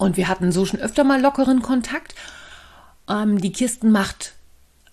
Und 0.00 0.16
wir 0.16 0.28
hatten 0.28 0.50
so 0.50 0.64
schon 0.64 0.80
öfter 0.80 1.04
mal 1.04 1.20
lockeren 1.20 1.60
Kontakt. 1.60 2.14
Ähm, 3.06 3.38
die 3.38 3.52
Kirsten 3.52 3.92
macht 3.92 4.32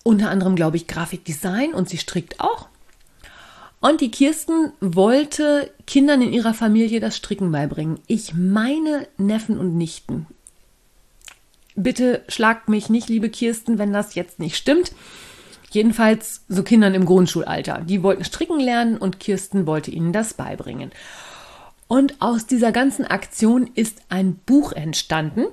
unter 0.02 0.28
anderem, 0.28 0.54
glaube 0.54 0.76
ich, 0.76 0.86
Grafikdesign 0.86 1.72
und 1.72 1.88
sie 1.88 1.96
strickt 1.96 2.40
auch. 2.40 2.68
Und 3.80 4.02
die 4.02 4.10
Kirsten 4.10 4.72
wollte 4.80 5.70
Kindern 5.86 6.20
in 6.20 6.34
ihrer 6.34 6.52
Familie 6.52 7.00
das 7.00 7.16
Stricken 7.16 7.50
beibringen. 7.50 8.00
Ich 8.06 8.34
meine 8.34 9.08
Neffen 9.16 9.58
und 9.58 9.78
Nichten. 9.78 10.26
Bitte 11.74 12.22
schlagt 12.28 12.68
mich 12.68 12.90
nicht, 12.90 13.08
liebe 13.08 13.30
Kirsten, 13.30 13.78
wenn 13.78 13.94
das 13.94 14.14
jetzt 14.14 14.38
nicht 14.38 14.58
stimmt. 14.58 14.92
Jedenfalls 15.70 16.42
so 16.50 16.62
Kindern 16.62 16.94
im 16.94 17.06
Grundschulalter. 17.06 17.80
Die 17.80 18.02
wollten 18.02 18.24
stricken 18.24 18.60
lernen 18.60 18.98
und 18.98 19.20
Kirsten 19.20 19.66
wollte 19.66 19.90
ihnen 19.90 20.12
das 20.12 20.34
beibringen. 20.34 20.92
Und 21.88 22.20
aus 22.20 22.46
dieser 22.46 22.70
ganzen 22.70 23.06
Aktion 23.06 23.70
ist 23.74 24.02
ein 24.10 24.34
Buch 24.34 24.72
entstanden. 24.72 25.46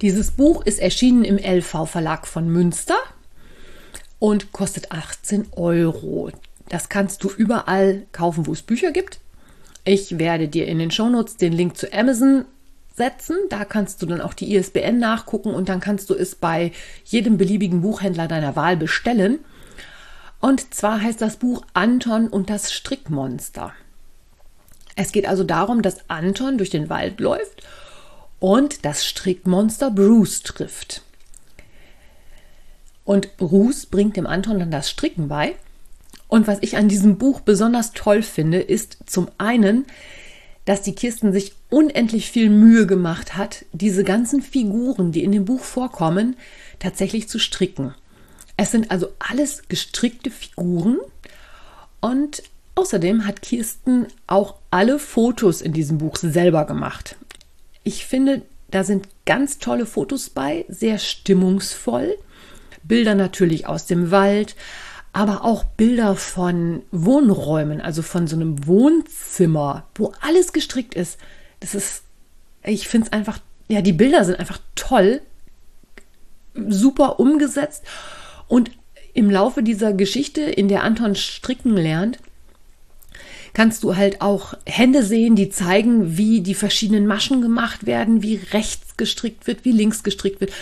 Dieses 0.00 0.32
Buch 0.32 0.64
ist 0.64 0.78
erschienen 0.78 1.24
im 1.24 1.38
LV 1.38 1.86
Verlag 1.86 2.26
von 2.26 2.48
Münster 2.48 2.96
und 4.18 4.52
kostet 4.52 4.90
18 4.90 5.48
Euro. 5.52 6.30
Das 6.68 6.88
kannst 6.88 7.24
du 7.24 7.30
überall 7.30 8.06
kaufen, 8.12 8.46
wo 8.46 8.52
es 8.52 8.62
Bücher 8.62 8.90
gibt. 8.90 9.20
Ich 9.84 10.18
werde 10.18 10.48
dir 10.48 10.66
in 10.66 10.78
den 10.78 10.90
Shownotes 10.90 11.36
den 11.36 11.52
Link 11.52 11.76
zu 11.76 11.92
Amazon 11.92 12.44
setzen. 12.94 13.36
Da 13.48 13.64
kannst 13.64 14.00
du 14.00 14.06
dann 14.06 14.20
auch 14.20 14.34
die 14.34 14.54
ISBN 14.54 14.98
nachgucken 14.98 15.52
und 15.54 15.68
dann 15.68 15.80
kannst 15.80 16.10
du 16.10 16.14
es 16.14 16.34
bei 16.34 16.72
jedem 17.04 17.38
beliebigen 17.38 17.82
Buchhändler 17.82 18.28
deiner 18.28 18.56
Wahl 18.56 18.76
bestellen. 18.76 19.40
Und 20.40 20.74
zwar 20.74 21.02
heißt 21.02 21.20
das 21.20 21.36
Buch 21.36 21.64
Anton 21.74 22.28
und 22.28 22.50
das 22.50 22.72
Strickmonster. 22.72 23.72
Es 25.00 25.12
geht 25.12 25.26
also 25.26 25.44
darum, 25.44 25.80
dass 25.80 26.10
Anton 26.10 26.58
durch 26.58 26.68
den 26.68 26.90
Wald 26.90 27.20
läuft 27.20 27.62
und 28.38 28.84
das 28.84 29.06
Strickmonster 29.06 29.90
Bruce 29.90 30.42
trifft. 30.42 31.00
Und 33.04 33.38
Bruce 33.38 33.86
bringt 33.86 34.18
dem 34.18 34.26
Anton 34.26 34.58
dann 34.58 34.70
das 34.70 34.90
Stricken 34.90 35.28
bei. 35.28 35.54
Und 36.28 36.46
was 36.46 36.58
ich 36.60 36.76
an 36.76 36.88
diesem 36.88 37.16
Buch 37.16 37.40
besonders 37.40 37.92
toll 37.92 38.22
finde, 38.22 38.60
ist 38.60 38.98
zum 39.06 39.30
einen, 39.38 39.86
dass 40.66 40.82
die 40.82 40.94
Kirsten 40.94 41.32
sich 41.32 41.54
unendlich 41.70 42.30
viel 42.30 42.50
Mühe 42.50 42.86
gemacht 42.86 43.38
hat, 43.38 43.64
diese 43.72 44.04
ganzen 44.04 44.42
Figuren, 44.42 45.12
die 45.12 45.24
in 45.24 45.32
dem 45.32 45.46
Buch 45.46 45.62
vorkommen, 45.62 46.36
tatsächlich 46.78 47.26
zu 47.26 47.38
stricken. 47.38 47.94
Es 48.58 48.70
sind 48.70 48.90
also 48.90 49.08
alles 49.18 49.62
gestrickte 49.66 50.30
Figuren 50.30 50.98
und 52.02 52.42
Außerdem 52.74 53.26
hat 53.26 53.42
Kirsten 53.42 54.06
auch 54.26 54.56
alle 54.70 54.98
Fotos 54.98 55.60
in 55.60 55.72
diesem 55.72 55.98
Buch 55.98 56.16
selber 56.16 56.64
gemacht. 56.64 57.16
Ich 57.82 58.06
finde, 58.06 58.42
da 58.70 58.84
sind 58.84 59.08
ganz 59.26 59.58
tolle 59.58 59.86
Fotos 59.86 60.30
bei, 60.30 60.64
sehr 60.68 60.98
stimmungsvoll. 60.98 62.16
Bilder 62.82 63.14
natürlich 63.14 63.66
aus 63.66 63.86
dem 63.86 64.10
Wald, 64.10 64.56
aber 65.12 65.44
auch 65.44 65.64
Bilder 65.64 66.14
von 66.14 66.82
Wohnräumen, 66.92 67.80
also 67.80 68.02
von 68.02 68.26
so 68.26 68.36
einem 68.36 68.66
Wohnzimmer, 68.66 69.86
wo 69.94 70.12
alles 70.20 70.52
gestrickt 70.52 70.94
ist. 70.94 71.18
Das 71.58 71.74
ist, 71.74 72.04
ich 72.62 72.88
finde 72.88 73.08
es 73.08 73.12
einfach, 73.12 73.40
ja, 73.68 73.82
die 73.82 73.92
Bilder 73.92 74.24
sind 74.24 74.38
einfach 74.38 74.60
toll, 74.76 75.20
super 76.54 77.18
umgesetzt. 77.18 77.84
Und 78.48 78.70
im 79.12 79.30
Laufe 79.30 79.62
dieser 79.62 79.92
Geschichte, 79.92 80.42
in 80.42 80.68
der 80.68 80.84
Anton 80.84 81.16
stricken 81.16 81.76
lernt, 81.76 82.18
kannst 83.52 83.82
du 83.82 83.96
halt 83.96 84.20
auch 84.20 84.54
Hände 84.66 85.02
sehen, 85.02 85.36
die 85.36 85.50
zeigen, 85.50 86.16
wie 86.16 86.40
die 86.40 86.54
verschiedenen 86.54 87.06
Maschen 87.06 87.42
gemacht 87.42 87.86
werden, 87.86 88.22
wie 88.22 88.40
rechts 88.52 88.96
gestrickt 88.96 89.46
wird, 89.46 89.64
wie 89.64 89.72
links 89.72 90.02
gestrickt 90.02 90.40
wird. 90.40 90.52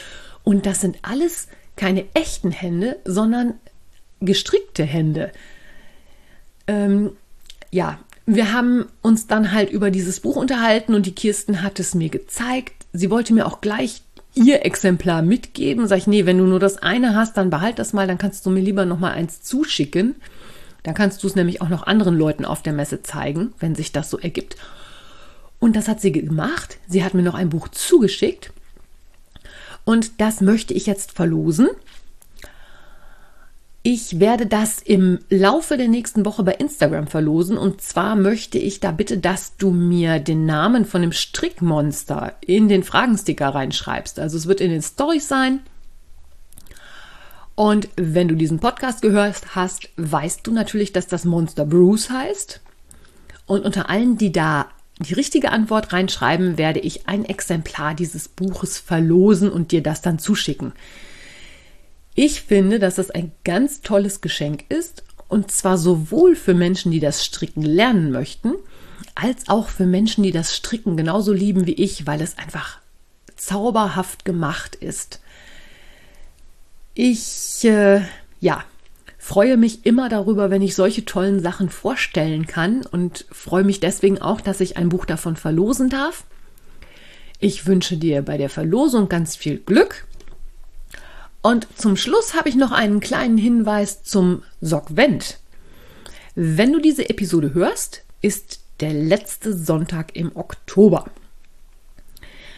Und 0.45 0.67
das 0.67 0.81
sind 0.81 0.99
alles 1.03 1.49
keine 1.77 2.05
echten 2.15 2.51
Hände, 2.51 2.99
sondern 3.05 3.55
gestrickte 4.21 4.85
Hände. 4.85 5.33
Ähm, 6.67 7.13
ja, 7.71 7.99
wir 8.27 8.53
haben 8.53 8.87
uns 9.01 9.27
dann 9.27 9.53
halt 9.53 9.71
über 9.71 9.91
dieses 9.91 10.21
Buch 10.21 10.37
unterhalten 10.37 10.95
und 10.95 11.07
die 11.07 11.15
Kirsten 11.15 11.63
hat 11.63 11.81
es 11.81 11.95
mir 11.95 12.09
gezeigt. 12.09 12.87
Sie 12.93 13.11
wollte 13.11 13.33
mir 13.33 13.47
auch 13.47 13.61
gleich 13.61 14.03
ihr 14.35 14.65
Exemplar 14.65 15.23
mitgeben. 15.23 15.87
Sag 15.87 15.99
ich, 15.99 16.07
nee, 16.07 16.27
wenn 16.27 16.39
du 16.39 16.45
nur 16.45 16.61
das 16.61 16.79
eine 16.79 17.15
hast, 17.15 17.37
dann 17.37 17.51
behalt 17.51 17.79
das 17.79 17.93
mal, 17.93 18.07
dann 18.07 18.19
kannst 18.19 18.45
du 18.45 18.51
mir 18.51 18.61
lieber 18.61 18.85
noch 18.85 18.99
mal 18.99 19.13
eins 19.13 19.43
zuschicken. 19.43 20.17
Dann 20.89 20.95
kannst 20.95 21.23
du 21.23 21.27
es 21.27 21.35
nämlich 21.35 21.61
auch 21.61 21.69
noch 21.69 21.87
anderen 21.87 22.17
Leuten 22.17 22.47
auf 22.47 22.63
der 22.63 22.73
Messe 22.73 23.03
zeigen, 23.03 23.53
wenn 23.59 23.75
sich 23.75 23.93
das 23.93 24.09
so 24.09 24.19
ergibt. 24.19 24.57
Und 25.59 25.77
das 25.77 25.87
hat 25.87 26.01
sie 26.01 26.13
gemacht. 26.13 26.79
Sie 26.89 27.05
hat 27.05 27.13
mir 27.13 27.23
noch 27.23 27.35
ein 27.35 27.51
Buch 27.51 27.69
zugeschickt. 27.69 28.55
Und 29.85 30.19
das 30.19 30.41
möchte 30.41 30.73
ich 30.73 30.87
jetzt 30.87 31.13
verlosen. 31.13 31.69
Ich 33.83 34.19
werde 34.19 34.47
das 34.47 34.81
im 34.81 35.19
Laufe 35.29 35.77
der 35.77 35.89
nächsten 35.89 36.25
Woche 36.25 36.43
bei 36.43 36.55
Instagram 36.55 37.07
verlosen. 37.07 37.59
Und 37.59 37.83
zwar 37.83 38.17
möchte 38.17 38.57
ich 38.57 38.81
da 38.81 38.91
bitte, 38.91 39.19
dass 39.19 39.59
du 39.59 39.71
mir 39.71 40.21
den 40.21 40.47
Namen 40.47 40.87
von 40.87 41.03
dem 41.03 41.13
Strickmonster 41.13 42.33
in 42.41 42.69
den 42.69 42.83
Fragensticker 42.83 43.49
reinschreibst. 43.49 44.19
Also 44.19 44.39
es 44.39 44.47
wird 44.47 44.63
in 44.63 44.71
den 44.71 44.81
Stories 44.81 45.29
sein. 45.29 45.61
Und 47.59 47.89
wenn 47.97 48.29
du 48.29 48.37
diesen 48.37 48.61
Podcast 48.61 49.03
gehört 49.03 49.57
hast, 49.57 49.89
weißt 49.97 50.47
du 50.47 50.53
natürlich, 50.53 50.93
dass 50.93 51.09
das 51.09 51.25
Monster 51.25 51.67
Bruce 51.67 52.09
heißt. 52.09 52.61
Und 53.47 53.65
unter 53.65 53.91
allen, 53.91 54.17
die 54.17 54.31
da 54.31 54.69
die 55.01 55.15
richtige 55.15 55.51
Antwort 55.51 55.93
reinschreiben, 55.93 56.57
werde 56.57 56.79
ich 56.79 57.09
ein 57.09 57.25
Exemplar 57.25 57.97
dieses 57.97 58.29
Buches 58.29 58.79
verlosen 58.79 59.51
und 59.51 59.73
dir 59.73 59.83
das 59.83 60.03
dann 60.03 60.21
zuschicken. 60.21 60.73
Ich 62.15 62.43
finde, 62.43 62.79
dass 62.79 62.95
das 62.95 63.11
ein 63.11 63.33
ganz 63.43 63.81
tolles 63.81 64.21
Geschenk 64.21 64.65
ist 64.69 65.03
und 65.27 65.51
zwar 65.51 65.79
sowohl 65.79 66.37
für 66.37 66.55
Menschen, 66.55 66.93
die 66.93 67.01
das 67.01 67.25
Stricken 67.25 67.63
lernen 67.63 68.13
möchten, 68.13 68.53
als 69.17 69.49
auch 69.49 69.69
für 69.69 69.87
Menschen, 69.87 70.23
die 70.23 70.31
das 70.31 70.55
Stricken 70.55 70.97
genauso 70.97 71.33
lieben 71.33 71.67
wie 71.67 71.75
ich, 71.75 72.07
weil 72.07 72.21
es 72.21 72.39
einfach 72.39 72.79
zauberhaft 73.35 74.25
gemacht 74.25 74.77
ist. 74.77 75.19
Ich, 77.01 77.65
äh, 77.65 78.01
ja, 78.41 78.65
freue 79.19 79.57
mich 79.57 79.87
immer 79.87 80.09
darüber, 80.09 80.51
wenn 80.51 80.63
ich 80.63 80.75
solche 80.75 81.05
tollen 81.05 81.39
Sachen 81.39 81.69
vorstellen 81.69 82.49
kann 82.49 82.85
und 82.85 83.25
freue 83.31 83.63
mich 83.63 83.79
deswegen 83.79 84.21
auch, 84.21 84.41
dass 84.41 84.59
ich 84.59 84.77
ein 84.77 84.89
Buch 84.89 85.05
davon 85.05 85.37
verlosen 85.37 85.91
darf. 85.91 86.25
Ich 87.39 87.67
wünsche 87.67 87.99
dir 87.99 88.23
bei 88.23 88.37
der 88.37 88.51
Verlosung 88.51 89.09
ganz 89.09 89.37
viel 89.37 89.59
Glück. 89.59 90.09
Und 91.41 91.69
zum 91.77 91.97
Schluss 91.97 92.35
habe 92.35 92.49
ich 92.49 92.57
noch 92.57 92.73
einen 92.73 92.99
kleinen 92.99 93.39
Hinweis 93.39 94.03
zum 94.03 94.43
Sockvent. 94.61 95.39
Wenn 96.35 96.73
du 96.73 96.81
diese 96.81 97.09
Episode 97.09 97.55
hörst, 97.55 98.03
ist 98.23 98.59
der 98.81 98.93
letzte 98.93 99.57
Sonntag 99.57 100.17
im 100.17 100.35
Oktober. 100.35 101.05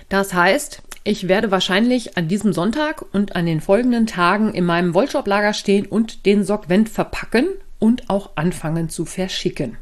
Das 0.08 0.32
heißt, 0.32 0.80
ich 1.02 1.28
werde 1.28 1.50
wahrscheinlich 1.50 2.16
an 2.16 2.28
diesem 2.28 2.52
Sonntag 2.52 3.04
und 3.12 3.34
an 3.36 3.46
den 3.46 3.60
folgenden 3.60 4.06
Tagen 4.06 4.52
in 4.52 4.64
meinem 4.64 4.94
Wollshop-Lager 4.94 5.54
stehen 5.54 5.86
und 5.86 6.26
den 6.26 6.44
Sockvent 6.44 6.88
verpacken 6.88 7.46
und 7.78 8.10
auch 8.10 8.30
anfangen 8.36 8.90
zu 8.90 9.06
verschicken. 9.06 9.78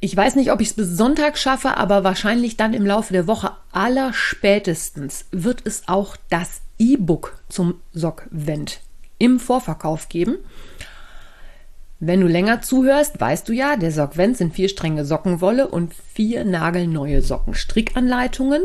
Ich 0.00 0.16
weiß 0.16 0.36
nicht, 0.36 0.52
ob 0.52 0.60
ich 0.60 0.68
es 0.68 0.74
bis 0.74 0.96
Sonntag 0.96 1.36
schaffe, 1.36 1.76
aber 1.76 2.04
wahrscheinlich 2.04 2.56
dann 2.56 2.72
im 2.72 2.86
Laufe 2.86 3.12
der 3.12 3.26
Woche 3.26 3.50
aller 3.72 4.12
spätestens 4.12 5.26
wird 5.32 5.62
es 5.64 5.88
auch 5.88 6.16
das 6.30 6.60
E-Book 6.78 7.40
zum 7.48 7.80
Sockvent 7.92 8.80
im 9.18 9.40
Vorverkauf 9.40 10.08
geben. 10.08 10.36
Wenn 12.00 12.20
du 12.20 12.28
länger 12.28 12.62
zuhörst, 12.62 13.20
weißt 13.20 13.48
du 13.48 13.52
ja, 13.52 13.76
der 13.76 13.90
Sockvent 13.90 14.36
sind 14.36 14.54
vier 14.54 14.68
Stränge 14.68 15.04
Sockenwolle 15.04 15.66
und 15.66 15.92
vier 15.94 16.44
nagelneue 16.44 17.22
Sockenstrickanleitungen. 17.22 18.62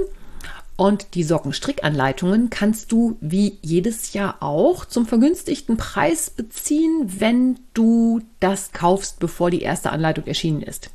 Und 0.75 1.15
die 1.15 1.23
Sockenstrickanleitungen 1.23 2.51
kannst 2.51 2.91
du 2.91 3.17
wie 3.21 3.57
jedes 3.61 4.13
Jahr 4.13 4.37
auch 4.41 4.85
zum 4.85 5.07
vergünstigten 5.07 5.77
Preis 5.77 6.29
beziehen, 6.29 7.11
wenn 7.19 7.59
du 7.73 8.21
das 8.39 8.71
kaufst, 8.71 9.19
bevor 9.19 9.49
die 9.49 9.61
erste 9.61 9.91
Anleitung 9.91 10.25
erschienen 10.25 10.61
ist. 10.61 10.91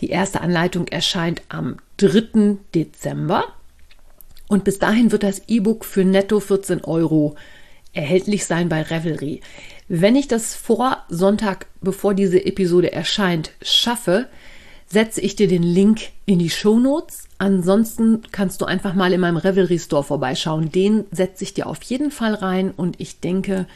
Die 0.00 0.10
erste 0.10 0.40
Anleitung 0.42 0.86
erscheint 0.88 1.42
am 1.48 1.76
3. 1.98 2.58
Dezember 2.74 3.44
und 4.48 4.64
bis 4.64 4.78
dahin 4.78 5.12
wird 5.12 5.22
das 5.22 5.42
E-Book 5.48 5.84
für 5.84 6.04
netto 6.04 6.40
14 6.40 6.84
Euro 6.84 7.36
erhältlich 7.92 8.46
sein 8.46 8.68
bei 8.68 8.82
Revelry. 8.82 9.40
Wenn 9.88 10.16
ich 10.16 10.28
das 10.28 10.54
vor 10.54 11.04
Sonntag, 11.08 11.66
bevor 11.80 12.14
diese 12.14 12.44
Episode 12.44 12.92
erscheint, 12.92 13.52
schaffe, 13.62 14.28
setze 14.86 15.20
ich 15.20 15.36
dir 15.36 15.48
den 15.48 15.62
Link 15.62 16.10
in 16.26 16.38
die 16.38 16.50
Show 16.50 16.78
Notes. 16.78 17.28
Ansonsten 17.38 18.22
kannst 18.32 18.60
du 18.60 18.64
einfach 18.64 18.94
mal 18.94 19.12
in 19.12 19.20
meinem 19.20 19.36
Revelry 19.36 19.78
Store 19.78 20.04
vorbeischauen. 20.04 20.70
Den 20.70 21.04
setze 21.10 21.44
ich 21.44 21.54
dir 21.54 21.66
auf 21.66 21.82
jeden 21.82 22.10
Fall 22.10 22.34
rein 22.34 22.72
und 22.72 23.00
ich 23.00 23.20
denke, 23.20 23.66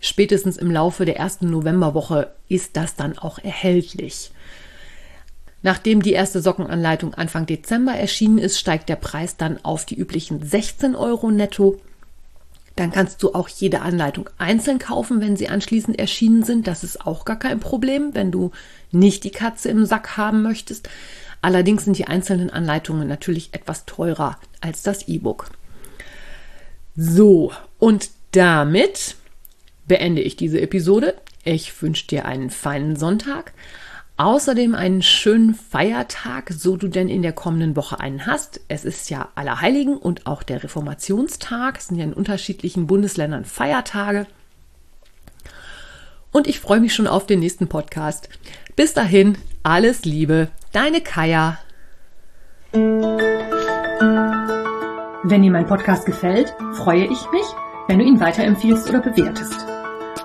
spätestens 0.00 0.56
im 0.56 0.70
Laufe 0.70 1.04
der 1.04 1.16
ersten 1.16 1.50
Novemberwoche 1.50 2.32
ist 2.48 2.76
das 2.76 2.96
dann 2.96 3.16
auch 3.16 3.38
erhältlich. 3.38 4.32
Nachdem 5.62 6.02
die 6.02 6.12
erste 6.12 6.40
Sockenanleitung 6.40 7.14
Anfang 7.14 7.46
Dezember 7.46 7.92
erschienen 7.92 8.38
ist, 8.38 8.58
steigt 8.58 8.88
der 8.88 8.96
Preis 8.96 9.36
dann 9.36 9.62
auf 9.62 9.84
die 9.84 9.96
üblichen 9.96 10.42
16 10.42 10.96
Euro 10.96 11.30
netto. 11.30 11.78
Dann 12.80 12.92
kannst 12.92 13.22
du 13.22 13.34
auch 13.34 13.50
jede 13.50 13.82
Anleitung 13.82 14.30
einzeln 14.38 14.78
kaufen, 14.78 15.20
wenn 15.20 15.36
sie 15.36 15.50
anschließend 15.50 15.98
erschienen 15.98 16.44
sind. 16.44 16.66
Das 16.66 16.82
ist 16.82 17.06
auch 17.06 17.26
gar 17.26 17.38
kein 17.38 17.60
Problem, 17.60 18.14
wenn 18.14 18.32
du 18.32 18.52
nicht 18.90 19.22
die 19.24 19.30
Katze 19.30 19.68
im 19.68 19.84
Sack 19.84 20.16
haben 20.16 20.40
möchtest. 20.40 20.88
Allerdings 21.42 21.84
sind 21.84 21.98
die 21.98 22.06
einzelnen 22.06 22.48
Anleitungen 22.48 23.06
natürlich 23.06 23.50
etwas 23.52 23.84
teurer 23.84 24.38
als 24.62 24.82
das 24.82 25.08
E-Book. 25.08 25.50
So, 26.96 27.52
und 27.78 28.08
damit 28.32 29.16
beende 29.86 30.22
ich 30.22 30.36
diese 30.36 30.62
Episode. 30.62 31.16
Ich 31.44 31.82
wünsche 31.82 32.06
dir 32.06 32.24
einen 32.24 32.48
feinen 32.48 32.96
Sonntag. 32.96 33.52
Außerdem 34.20 34.74
einen 34.74 35.00
schönen 35.00 35.54
Feiertag, 35.54 36.50
so 36.52 36.76
du 36.76 36.88
denn 36.88 37.08
in 37.08 37.22
der 37.22 37.32
kommenden 37.32 37.74
Woche 37.74 38.00
einen 38.00 38.26
hast. 38.26 38.60
Es 38.68 38.84
ist 38.84 39.08
ja 39.08 39.30
Allerheiligen 39.34 39.96
und 39.96 40.26
auch 40.26 40.42
der 40.42 40.62
Reformationstag. 40.62 41.78
Es 41.78 41.86
sind 41.86 41.96
ja 41.96 42.04
in 42.04 42.12
unterschiedlichen 42.12 42.86
Bundesländern 42.86 43.46
Feiertage. 43.46 44.26
Und 46.32 46.48
ich 46.48 46.60
freue 46.60 46.80
mich 46.80 46.94
schon 46.94 47.06
auf 47.06 47.24
den 47.24 47.40
nächsten 47.40 47.66
Podcast. 47.66 48.28
Bis 48.76 48.92
dahin, 48.92 49.38
alles 49.62 50.04
Liebe, 50.04 50.48
deine 50.72 51.00
Kaya. 51.00 51.56
Wenn 55.22 55.40
dir 55.40 55.50
mein 55.50 55.66
Podcast 55.66 56.04
gefällt, 56.04 56.54
freue 56.74 57.04
ich 57.04 57.30
mich, 57.32 57.46
wenn 57.88 57.98
du 57.98 58.04
ihn 58.04 58.20
weiterempfiehlst 58.20 58.86
oder 58.90 59.00
bewertest. 59.00 59.69